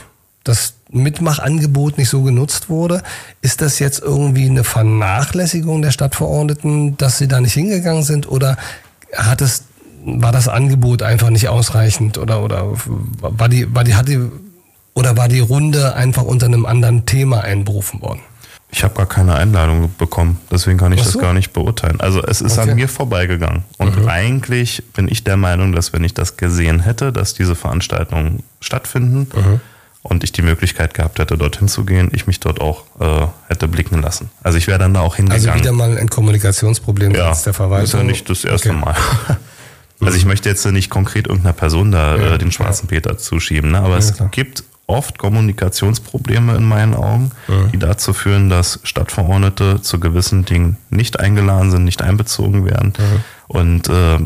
das 0.43 0.75
Mitmachangebot 0.91 1.97
nicht 1.97 2.09
so 2.09 2.21
genutzt 2.21 2.69
wurde. 2.69 3.01
Ist 3.41 3.61
das 3.61 3.79
jetzt 3.79 4.03
irgendwie 4.03 4.49
eine 4.49 4.63
Vernachlässigung 4.63 5.81
der 5.81 5.89
Stadtverordneten, 5.89 6.97
dass 6.97 7.17
sie 7.17 7.27
da 7.27 7.41
nicht 7.41 7.53
hingegangen 7.53 8.03
sind 8.03 8.29
oder 8.29 8.55
hat 9.15 9.41
es 9.41 9.63
war 10.05 10.31
das 10.31 10.47
Angebot 10.47 11.01
einfach 11.01 11.31
nicht 11.31 11.49
ausreichend 11.49 12.19
oder 12.19 12.43
oder 12.43 12.73
war 13.21 13.49
die 13.49 13.73
war 13.73 13.83
die 13.83 13.95
hat 13.95 14.07
die 14.07 14.19
oder 14.95 15.15
war 15.17 15.27
die 15.27 15.39
Runde 15.41 15.93
einfach 15.95 16.23
unter 16.23 16.47
einem 16.47 16.65
anderen 16.65 17.05
Thema 17.05 17.41
einberufen 17.41 18.01
worden? 18.01 18.21
Ich 18.71 18.83
habe 18.83 18.95
gar 18.95 19.05
keine 19.05 19.35
Einladung 19.35 19.93
bekommen, 19.97 20.39
deswegen 20.51 20.77
kann 20.77 20.91
ich 20.91 20.99
Ach 21.01 21.05
das 21.05 21.13
so. 21.13 21.19
gar 21.19 21.33
nicht 21.33 21.53
beurteilen. 21.53 22.01
Also 22.01 22.21
es 22.23 22.41
ist 22.41 22.57
Okay. 22.57 22.71
an 22.71 22.75
mir 22.75 22.89
vorbeigegangen. 22.89 23.63
Und 23.77 24.07
eigentlich 24.07 24.83
bin 24.93 25.07
ich 25.07 25.23
der 25.23 25.37
Meinung, 25.37 25.71
dass 25.71 25.93
wenn 25.93 26.03
ich 26.03 26.13
das 26.13 26.35
gesehen 26.35 26.81
hätte, 26.81 27.13
dass 27.13 27.33
diese 27.35 27.55
Veranstaltungen 27.55 28.43
stattfinden 28.59 29.27
und 30.01 30.23
ich 30.25 30.31
die 30.33 30.41
Möglichkeit 30.41 30.93
gehabt 30.93 31.19
hätte, 31.19 31.37
dorthin 31.37 31.67
zu 31.69 31.85
gehen, 31.85 32.09
ich 32.13 32.27
mich 32.27 32.39
dort 32.41 32.59
auch 32.59 32.83
äh, 32.99 33.27
hätte 33.47 33.67
blicken 33.69 34.01
lassen. 34.01 34.29
Also 34.43 34.57
ich 34.57 34.67
wäre 34.67 34.79
dann 34.79 34.93
da 34.93 35.01
auch 35.01 35.15
hingegangen. 35.15 35.47
Also 35.49 35.59
wieder 35.61 35.71
mal 35.71 35.97
ein 35.97 36.09
Kommunikationsproblem 36.09 37.13
ja, 37.15 37.33
der 37.33 37.53
Verwaltung. 37.53 37.85
ist 37.85 37.93
ja 37.93 38.03
nicht 38.03 38.29
das 38.29 38.43
erste 38.43 38.69
Okay. 38.71 38.77
Mal. 38.79 38.95
Also 40.01 40.17
ich 40.17 40.25
möchte 40.25 40.49
jetzt 40.49 40.65
nicht 40.65 40.89
konkret 40.89 41.25
irgendeiner 41.27 41.53
Person 41.53 41.91
da 41.93 42.17
Ja, 42.17 42.33
äh, 42.33 42.37
den 42.37 42.51
schwarzen 42.51 42.87
Peter 42.87 43.17
zuschieben, 43.17 43.71
ne? 43.71 43.79
aber 43.79 43.97
es 43.97 44.13
klar. 44.13 44.27
gibt 44.29 44.63
oft 44.87 45.17
Kommunikationsprobleme 45.17 46.55
in 46.55 46.63
meinen 46.63 46.93
Augen, 46.93 47.31
die 47.71 47.79
dazu 47.79 48.13
führen, 48.13 48.49
dass 48.49 48.79
Stadtverordnete 48.83 49.81
zu 49.81 49.99
gewissen 49.99 50.45
Dingen 50.45 50.77
nicht 50.89 51.19
eingeladen 51.19 51.71
sind, 51.71 51.85
nicht 51.85 52.01
einbezogen 52.01 52.65
werden. 52.65 52.93
Und 53.47 53.89
äh, 53.89 54.19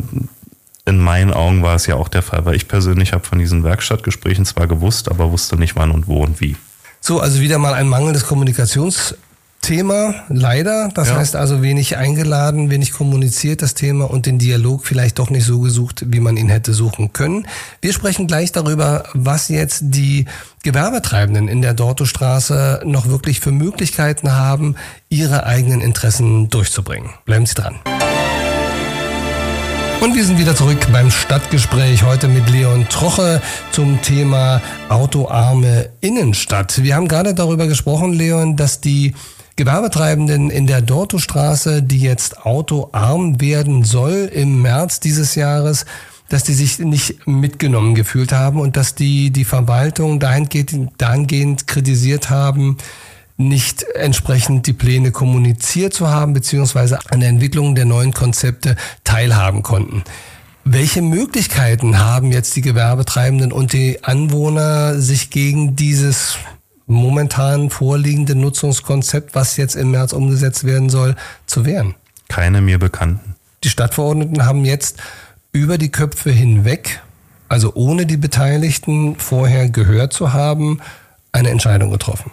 in 0.86 0.98
meinen 0.98 1.32
Augen 1.32 1.62
war 1.62 1.76
es 1.76 1.86
ja 1.86 1.94
auch 1.94 2.08
der 2.08 2.22
Fall, 2.22 2.44
weil 2.44 2.56
ich 2.56 2.68
persönlich 2.68 3.12
habe 3.12 3.24
von 3.24 3.38
diesen 3.38 3.64
Werkstattgesprächen 3.64 4.44
zwar 4.44 4.66
gewusst, 4.66 5.10
aber 5.10 5.30
wusste 5.30 5.56
nicht 5.56 5.76
wann 5.76 5.90
und 5.90 6.06
wo 6.08 6.22
und 6.22 6.40
wie. 6.40 6.56
So, 7.00 7.20
also 7.20 7.40
wieder 7.40 7.58
mal 7.58 7.74
ein 7.74 7.88
mangelndes 7.88 8.24
Kommunikationsthema, 9.70 10.14
leider. 10.28 10.88
Das 10.94 11.08
Ja. 11.08 11.16
heißt 11.16 11.36
also 11.36 11.62
wenig 11.62 11.96
eingeladen, 11.96 12.70
wenig 12.70 12.92
kommuniziert 12.92 13.62
das 13.62 13.74
Thema 13.74 14.10
und 14.10 14.26
den 14.26 14.38
Dialog 14.38 14.86
vielleicht 14.86 15.18
doch 15.18 15.30
nicht 15.30 15.44
so 15.44 15.60
gesucht, 15.60 16.04
wie 16.06 16.20
man 16.20 16.36
ihn 16.36 16.48
hätte 16.48 16.72
suchen 16.74 17.12
können. 17.12 17.46
Wir 17.80 17.92
sprechen 17.92 18.26
gleich 18.26 18.52
darüber, 18.52 19.04
was 19.14 19.48
jetzt 19.48 19.80
die 19.82 20.24
Gewerbetreibenden 20.62 21.48
in 21.48 21.62
der 21.62 21.74
Dortostraße 21.74 22.82
noch 22.84 23.08
wirklich 23.08 23.40
für 23.40 23.52
Möglichkeiten 23.52 24.32
haben, 24.32 24.76
ihre 25.08 25.44
eigenen 25.46 25.80
Interessen 25.80 26.48
durchzubringen. 26.48 27.10
Bleiben 27.24 27.46
Sie 27.46 27.54
dran. 27.54 27.76
Und 30.00 30.14
wir 30.16 30.24
sind 30.24 30.38
wieder 30.38 30.56
zurück 30.56 30.86
beim 30.92 31.10
Stadtgespräch 31.10 32.02
heute 32.04 32.26
mit 32.28 32.48
Leon 32.48 32.86
Troche 32.88 33.42
zum 33.70 34.00
Thema 34.00 34.62
autoarme 34.88 35.90
Innenstadt. 36.00 36.82
Wir 36.82 36.96
haben 36.96 37.06
gerade 37.06 37.34
darüber 37.34 37.66
gesprochen, 37.66 38.14
Leon, 38.14 38.56
dass 38.56 38.80
die 38.80 39.14
Gewerbetreibenden 39.60 40.48
in 40.48 40.66
der 40.66 40.80
Dortostraße, 40.80 41.82
die 41.82 42.00
jetzt 42.00 42.46
autoarm 42.46 43.42
werden 43.42 43.84
soll 43.84 44.30
im 44.32 44.62
März 44.62 45.00
dieses 45.00 45.34
Jahres, 45.34 45.84
dass 46.30 46.44
die 46.44 46.54
sich 46.54 46.78
nicht 46.78 47.26
mitgenommen 47.26 47.94
gefühlt 47.94 48.32
haben 48.32 48.58
und 48.58 48.78
dass 48.78 48.94
die 48.94 49.30
die 49.30 49.44
Verwaltung 49.44 50.18
dahingehend, 50.18 50.92
dahingehend 50.96 51.66
kritisiert 51.66 52.30
haben, 52.30 52.78
nicht 53.36 53.82
entsprechend 53.82 54.66
die 54.66 54.72
Pläne 54.72 55.10
kommuniziert 55.10 55.92
zu 55.92 56.08
haben, 56.08 56.32
beziehungsweise 56.32 56.98
an 57.10 57.20
der 57.20 57.28
Entwicklung 57.28 57.74
der 57.74 57.84
neuen 57.84 58.14
Konzepte 58.14 58.76
teilhaben 59.04 59.62
konnten. 59.62 60.04
Welche 60.64 61.02
Möglichkeiten 61.02 61.98
haben 61.98 62.32
jetzt 62.32 62.56
die 62.56 62.62
Gewerbetreibenden 62.62 63.52
und 63.52 63.74
die 63.74 64.02
Anwohner, 64.04 64.98
sich 64.98 65.28
gegen 65.28 65.76
dieses 65.76 66.38
momentan 66.90 67.70
vorliegende 67.70 68.34
Nutzungskonzept, 68.34 69.34
was 69.34 69.56
jetzt 69.56 69.76
im 69.76 69.92
März 69.92 70.12
umgesetzt 70.12 70.64
werden 70.64 70.90
soll, 70.90 71.16
zu 71.46 71.64
wehren? 71.64 71.94
Keine 72.28 72.60
mir 72.60 72.78
bekannten. 72.78 73.36
Die 73.64 73.68
Stadtverordneten 73.68 74.44
haben 74.44 74.64
jetzt 74.64 74.98
über 75.52 75.78
die 75.78 75.90
Köpfe 75.90 76.30
hinweg, 76.30 77.00
also 77.48 77.72
ohne 77.74 78.06
die 78.06 78.16
Beteiligten 78.16 79.16
vorher 79.16 79.68
gehört 79.68 80.12
zu 80.12 80.32
haben, 80.32 80.80
eine 81.32 81.50
Entscheidung 81.50 81.90
getroffen. 81.90 82.32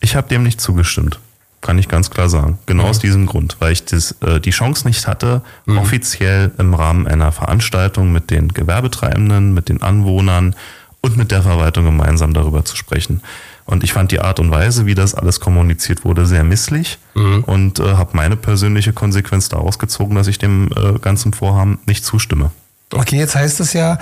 Ich 0.00 0.16
habe 0.16 0.28
dem 0.28 0.42
nicht 0.42 0.60
zugestimmt. 0.60 1.20
Kann 1.60 1.78
ich 1.78 1.88
ganz 1.88 2.10
klar 2.10 2.28
sagen. 2.28 2.58
Genau 2.66 2.84
aus 2.84 2.98
diesem 2.98 3.24
Grund, 3.24 3.56
weil 3.60 3.72
ich 3.72 3.86
das, 3.86 4.12
äh, 4.20 4.38
die 4.38 4.50
Chance 4.50 4.86
nicht 4.86 5.06
hatte, 5.06 5.40
offiziell 5.66 6.52
im 6.58 6.74
Rahmen 6.74 7.06
einer 7.06 7.32
Veranstaltung 7.32 8.12
mit 8.12 8.30
den 8.30 8.48
Gewerbetreibenden, 8.48 9.54
mit 9.54 9.70
den 9.70 9.82
Anwohnern 9.82 10.54
und 11.00 11.16
mit 11.16 11.30
der 11.30 11.42
Verwaltung 11.42 11.86
gemeinsam 11.86 12.34
darüber 12.34 12.66
zu 12.66 12.76
sprechen. 12.76 13.22
Und 13.66 13.82
ich 13.82 13.92
fand 13.94 14.12
die 14.12 14.20
Art 14.20 14.40
und 14.40 14.50
Weise, 14.50 14.84
wie 14.84 14.94
das 14.94 15.14
alles 15.14 15.40
kommuniziert 15.40 16.04
wurde, 16.04 16.26
sehr 16.26 16.44
misslich 16.44 16.98
und 17.14 17.78
äh, 17.80 17.94
habe 17.94 18.10
meine 18.14 18.36
persönliche 18.36 18.92
Konsequenz 18.92 19.48
daraus 19.48 19.78
gezogen, 19.78 20.14
dass 20.16 20.26
ich 20.26 20.38
dem 20.38 20.68
äh, 20.76 20.98
ganzen 20.98 21.32
Vorhaben 21.32 21.78
nicht 21.86 22.04
zustimme. 22.04 22.50
Okay, 22.92 23.16
jetzt 23.16 23.34
heißt 23.34 23.60
es 23.60 23.72
ja 23.72 23.98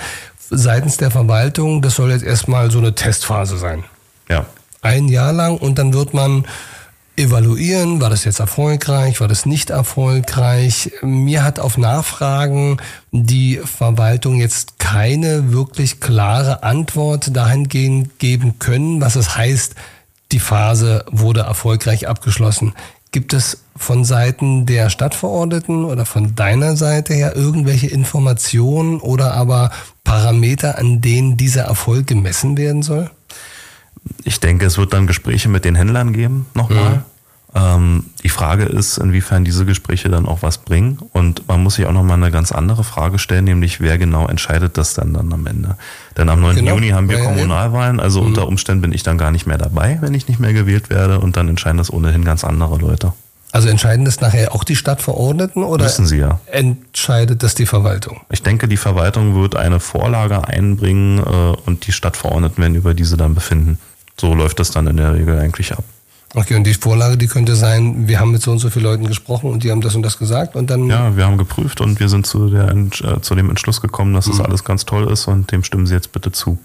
seitens 0.49 0.97
der 0.97 1.11
Verwaltung, 1.11 1.81
das 1.81 1.95
soll 1.95 2.11
jetzt 2.11 2.23
erstmal 2.23 2.71
so 2.71 2.79
eine 2.79 2.93
Testphase 2.93 3.57
sein. 3.57 3.85
Ja, 4.29 4.45
Ein 4.81 5.07
Jahr 5.07 5.31
lang 5.31 5.57
und 5.57 5.79
dann 5.79 5.93
wird 5.93 6.13
man 6.13 6.45
evaluieren, 7.15 8.01
war 8.01 8.09
das 8.09 8.23
jetzt 8.25 8.39
erfolgreich, 8.39 9.21
war 9.21 9.27
das 9.27 9.45
nicht 9.45 9.69
erfolgreich. 9.69 10.91
Mir 11.01 11.43
hat 11.43 11.59
auf 11.59 11.77
Nachfragen 11.77 12.77
die 13.11 13.57
Verwaltung 13.57 14.39
jetzt 14.39 14.79
keine 14.79 15.51
wirklich 15.51 15.99
klare 15.99 16.63
Antwort 16.63 17.35
dahingehend 17.35 18.17
geben 18.19 18.57
können, 18.59 18.99
was 19.01 19.15
es 19.15 19.37
heißt, 19.37 19.75
die 20.31 20.39
Phase 20.39 21.05
wurde 21.11 21.41
erfolgreich 21.41 22.07
abgeschlossen. 22.07 22.73
Gibt 23.11 23.33
es 23.33 23.63
von 23.75 24.03
Seiten 24.03 24.65
der 24.65 24.89
Stadtverordneten 24.89 25.85
oder 25.85 26.07
von 26.07 26.33
deiner 26.33 26.75
Seite 26.75 27.13
her 27.13 27.35
irgendwelche 27.35 27.87
Informationen 27.87 28.99
oder 28.99 29.35
aber 29.35 29.69
Parameter, 30.03 30.79
an 30.79 30.99
denen 31.01 31.37
dieser 31.37 31.63
Erfolg 31.63 32.07
gemessen 32.07 32.57
werden 32.57 32.81
soll? 32.81 33.11
Ich 34.23 34.39
denke, 34.39 34.65
es 34.65 34.77
wird 34.77 34.93
dann 34.93 35.07
Gespräche 35.07 35.49
mit 35.49 35.65
den 35.65 35.75
Händlern 35.75 36.13
geben, 36.13 36.45
nochmal. 36.53 37.03
Ähm, 37.55 38.05
die 38.23 38.29
Frage 38.29 38.63
ist, 38.63 38.97
inwiefern 38.97 39.45
diese 39.45 39.65
Gespräche 39.65 40.09
dann 40.09 40.25
auch 40.25 40.41
was 40.41 40.57
bringen. 40.57 40.97
Und 41.11 41.47
man 41.47 41.61
muss 41.61 41.75
sich 41.75 41.85
auch 41.85 41.91
nochmal 41.91 42.17
eine 42.17 42.31
ganz 42.31 42.51
andere 42.51 42.83
Frage 42.83 43.19
stellen, 43.19 43.45
nämlich 43.45 43.79
wer 43.79 43.97
genau 43.97 44.27
entscheidet 44.27 44.77
das 44.77 44.95
dann, 44.95 45.13
dann 45.13 45.31
am 45.31 45.45
Ende. 45.45 45.75
Denn 46.17 46.29
am 46.29 46.41
9. 46.41 46.55
Genau. 46.55 46.75
Juni 46.75 46.89
haben 46.89 47.09
wir 47.09 47.17
Ja, 47.17 47.23
ja. 47.23 47.29
Kommunalwahlen, 47.29 47.99
also 47.99 48.21
unter 48.21 48.47
Umständen 48.47 48.81
bin 48.81 48.91
ich 48.91 49.03
dann 49.03 49.17
gar 49.19 49.31
nicht 49.31 49.45
mehr 49.45 49.59
dabei, 49.59 49.99
wenn 50.01 50.13
ich 50.15 50.27
nicht 50.27 50.39
mehr 50.39 50.53
gewählt 50.53 50.89
werde. 50.89 51.19
Und 51.19 51.37
dann 51.37 51.47
entscheiden 51.47 51.77
das 51.77 51.93
ohnehin 51.93 52.25
ganz 52.25 52.43
andere 52.43 52.77
Leute. 52.77 53.13
Also 53.51 53.69
entscheiden 53.69 54.03
das 54.03 54.19
nachher 54.19 54.55
auch 54.55 54.63
die 54.63 54.75
Stadtverordneten 54.75 55.63
oder 55.63 55.83
Müssen 55.83 56.07
sie 56.07 56.17
ja. 56.17 56.39
entscheidet 56.47 57.43
das 57.43 57.53
die 57.53 57.67
Verwaltung? 57.67 58.21
Ich 58.31 58.41
denke, 58.41 58.67
die 58.67 58.77
Verwaltung 58.77 59.35
wird 59.35 59.55
eine 59.55 59.79
Vorlage 59.79 60.47
einbringen 60.47 61.19
äh, 61.19 61.55
und 61.67 61.85
die 61.85 61.91
Stadtverordneten 61.91 62.57
werden 62.63 62.73
über 62.73 62.95
diese 62.95 63.15
dann 63.15 63.35
befinden. 63.35 63.77
So 64.19 64.33
läuft 64.33 64.59
das 64.59 64.71
dann 64.71 64.87
in 64.87 64.97
der 64.97 65.13
Regel 65.13 65.39
eigentlich 65.39 65.71
ab. 65.73 65.83
Okay, 66.35 66.55
und 66.55 66.63
die 66.63 66.73
Vorlage, 66.73 67.15
die 67.15 67.27
könnte 67.27 67.55
sein, 67.55 68.07
wir 68.07 68.19
haben 68.19 68.31
mit 68.31 68.41
so 68.41 68.51
und 68.51 68.57
so 68.57 68.71
vielen 68.71 68.85
Leuten 68.85 69.05
gesprochen 69.05 69.51
und 69.51 69.63
die 69.63 69.69
haben 69.69 69.81
das 69.81 69.93
und 69.93 70.01
das 70.01 70.17
gesagt 70.17 70.55
und 70.55 70.67
dann 70.71 70.87
Ja, 70.87 71.15
wir 71.15 71.25
haben 71.25 71.37
geprüft 71.37 71.79
und 71.79 71.99
wir 71.99 72.09
sind 72.09 72.25
zu, 72.25 72.49
der, 72.49 72.69
äh, 72.69 73.21
zu 73.21 73.35
dem 73.35 73.51
Entschluss 73.51 73.81
gekommen, 73.81 74.15
dass 74.15 74.25
das 74.25 74.41
alles 74.41 74.63
ganz 74.63 74.85
toll 74.85 75.11
ist 75.11 75.27
und 75.27 75.51
dem 75.51 75.63
stimmen 75.63 75.85
Sie 75.85 75.93
jetzt 75.93 76.11
bitte 76.11 76.31
zu. 76.31 76.57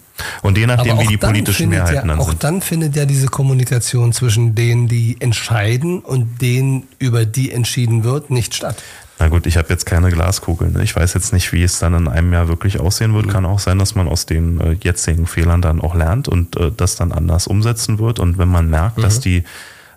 Und 0.42 0.56
je 0.56 0.66
nachdem, 0.66 0.98
wie 0.98 1.04
auch 1.04 1.08
die 1.08 1.16
politischen 1.18 1.68
Mehrheiten 1.68 1.94
ja, 1.94 2.00
dann 2.06 2.18
Auch 2.18 2.30
sind. 2.30 2.44
dann 2.44 2.60
findet 2.62 2.96
ja 2.96 3.04
diese 3.04 3.28
Kommunikation 3.28 4.12
zwischen 4.14 4.54
denen, 4.54 4.88
die 4.88 5.16
entscheiden 5.20 6.00
und 6.00 6.40
denen, 6.40 6.88
über 6.98 7.26
die 7.26 7.52
entschieden 7.52 8.04
wird, 8.04 8.30
nicht 8.30 8.54
statt. 8.54 8.82
Na 9.20 9.28
gut, 9.28 9.46
ich 9.46 9.56
habe 9.56 9.68
jetzt 9.70 9.84
keine 9.84 10.10
Glaskugel. 10.10 10.68
Ne? 10.70 10.82
Ich 10.84 10.94
weiß 10.94 11.14
jetzt 11.14 11.32
nicht, 11.32 11.52
wie 11.52 11.62
es 11.64 11.78
dann 11.80 11.94
in 11.94 12.06
einem 12.08 12.32
Jahr 12.32 12.46
wirklich 12.48 12.78
aussehen 12.78 13.10
Mhm. 13.10 13.14
wird. 13.16 13.28
Kann 13.30 13.46
auch 13.46 13.58
sein, 13.58 13.78
dass 13.78 13.94
man 13.96 14.06
aus 14.08 14.26
den 14.26 14.60
äh, 14.60 14.76
jetzigen 14.80 15.26
Fehlern 15.26 15.60
dann 15.60 15.80
auch 15.80 15.94
lernt 15.94 16.28
und 16.28 16.56
äh, 16.56 16.70
das 16.76 16.94
dann 16.96 17.10
anders 17.12 17.46
umsetzen 17.48 17.98
wird. 17.98 18.20
Und 18.20 18.38
wenn 18.38 18.48
man 18.48 18.70
merkt, 18.70 18.98
Mhm. 18.98 19.02
dass 19.02 19.20
die 19.20 19.44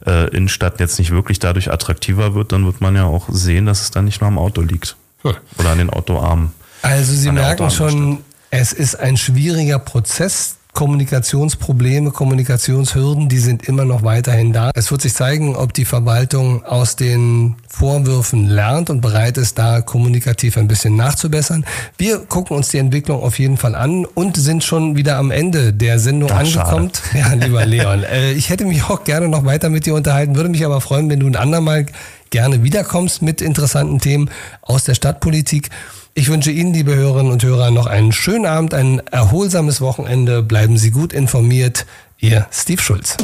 äh, 0.08 0.30
Innenstadt 0.36 0.80
jetzt 0.80 0.98
nicht 0.98 1.12
wirklich 1.12 1.38
dadurch 1.38 1.72
attraktiver 1.72 2.34
wird, 2.34 2.52
dann 2.52 2.66
wird 2.66 2.82
man 2.82 2.96
ja 2.96 3.04
auch 3.04 3.30
sehen, 3.30 3.68
dass 3.68 3.82
es 3.82 3.92
dann 3.92 4.06
nicht 4.06 4.20
nur 4.22 4.28
am 4.30 4.40
Auto 4.40 4.62
liegt. 4.62 4.96
Hm. 5.22 5.34
Oder 5.60 5.70
an 5.70 5.78
den 5.78 5.92
Autoarmen. 5.92 6.52
Also 6.82 7.14
Sie 7.14 7.32
merken 7.32 7.70
schon, 7.70 8.18
es 8.50 8.74
ist 8.74 8.96
ein 8.96 9.16
schwieriger 9.18 9.78
Prozess. 9.78 10.56
Kommunikationsprobleme, 10.74 12.12
Kommunikationshürden, 12.12 13.28
die 13.28 13.40
sind 13.40 13.68
immer 13.68 13.86
noch 13.86 14.04
weiterhin 14.04 14.54
da. 14.54 14.72
Es 14.74 14.90
wird 14.92 15.02
sich 15.02 15.14
zeigen, 15.14 15.56
ob 15.56 15.74
die 15.74 15.86
Verwaltung 15.86 16.64
aus 16.64 16.96
den 16.96 17.56
Vorwürfen 17.68 18.48
lernt 18.48 18.90
und 18.90 19.02
bereit 19.02 19.38
ist, 19.38 19.60
da 19.60 19.82
kommunikativ 19.82 20.58
ein 20.58 20.68
bisschen 20.68 20.96
nachzubessern. 20.96 21.66
Wir 21.98 22.20
gucken 22.20 22.56
uns 22.56 22.70
die 22.70 22.78
Entwicklung 22.78 23.22
auf 23.22 23.38
jeden 23.38 23.58
Fall 23.58 23.76
an 23.76 24.06
und 24.06 24.38
sind 24.38 24.64
schon 24.64 24.96
wieder 24.96 25.18
am 25.18 25.32
Ende 25.32 25.74
der 25.74 26.00
Sendung 26.00 26.32
angekommen. 26.32 26.92
Ja, 27.14 27.34
lieber 27.34 27.66
Leon, 27.66 28.04
äh, 28.12 28.32
ich 28.34 28.50
hätte 28.50 28.66
mich 28.66 28.84
auch 28.84 29.04
gerne 29.04 29.28
noch 29.28 29.46
weiter 29.46 29.70
mit 29.70 29.86
dir 29.86 29.94
unterhalten, 29.96 30.36
würde 30.36 30.50
mich 30.50 30.66
aber 30.66 30.80
freuen, 30.82 31.10
wenn 31.10 31.20
du 31.20 31.28
ein 31.28 31.36
andermal 31.36 31.86
gerne 32.30 32.64
wiederkommst 32.64 33.22
mit 33.22 33.42
interessanten 33.42 34.00
Themen 34.00 34.30
aus 34.62 34.86
der 34.86 34.96
Stadtpolitik. 34.96 35.70
Ich 36.14 36.30
wünsche 36.30 36.52
Ihnen, 36.52 36.74
liebe 36.74 36.94
Hörerinnen 36.94 37.32
und 37.32 37.42
Hörer, 37.42 37.72
noch 37.72 37.86
einen 37.86 38.12
schönen 38.12 38.46
Abend, 38.46 38.74
ein 38.74 39.00
erholsames 39.12 39.80
Wochenende. 39.80 40.44
Bleiben 40.44 40.78
Sie 40.78 40.92
gut 40.92 41.14
informiert. 41.14 41.86
Ihr 42.20 42.48
Steve 42.52 42.82
Schulz. 42.82 43.16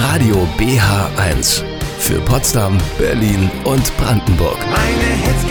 Radio 0.00 0.48
BH1 0.58 1.62
für 2.00 2.20
Potsdam, 2.20 2.78
Berlin 2.98 3.48
und 3.62 3.96
Brandenburg. 3.96 4.58
Meine 4.70 5.22
Hits 5.22 5.48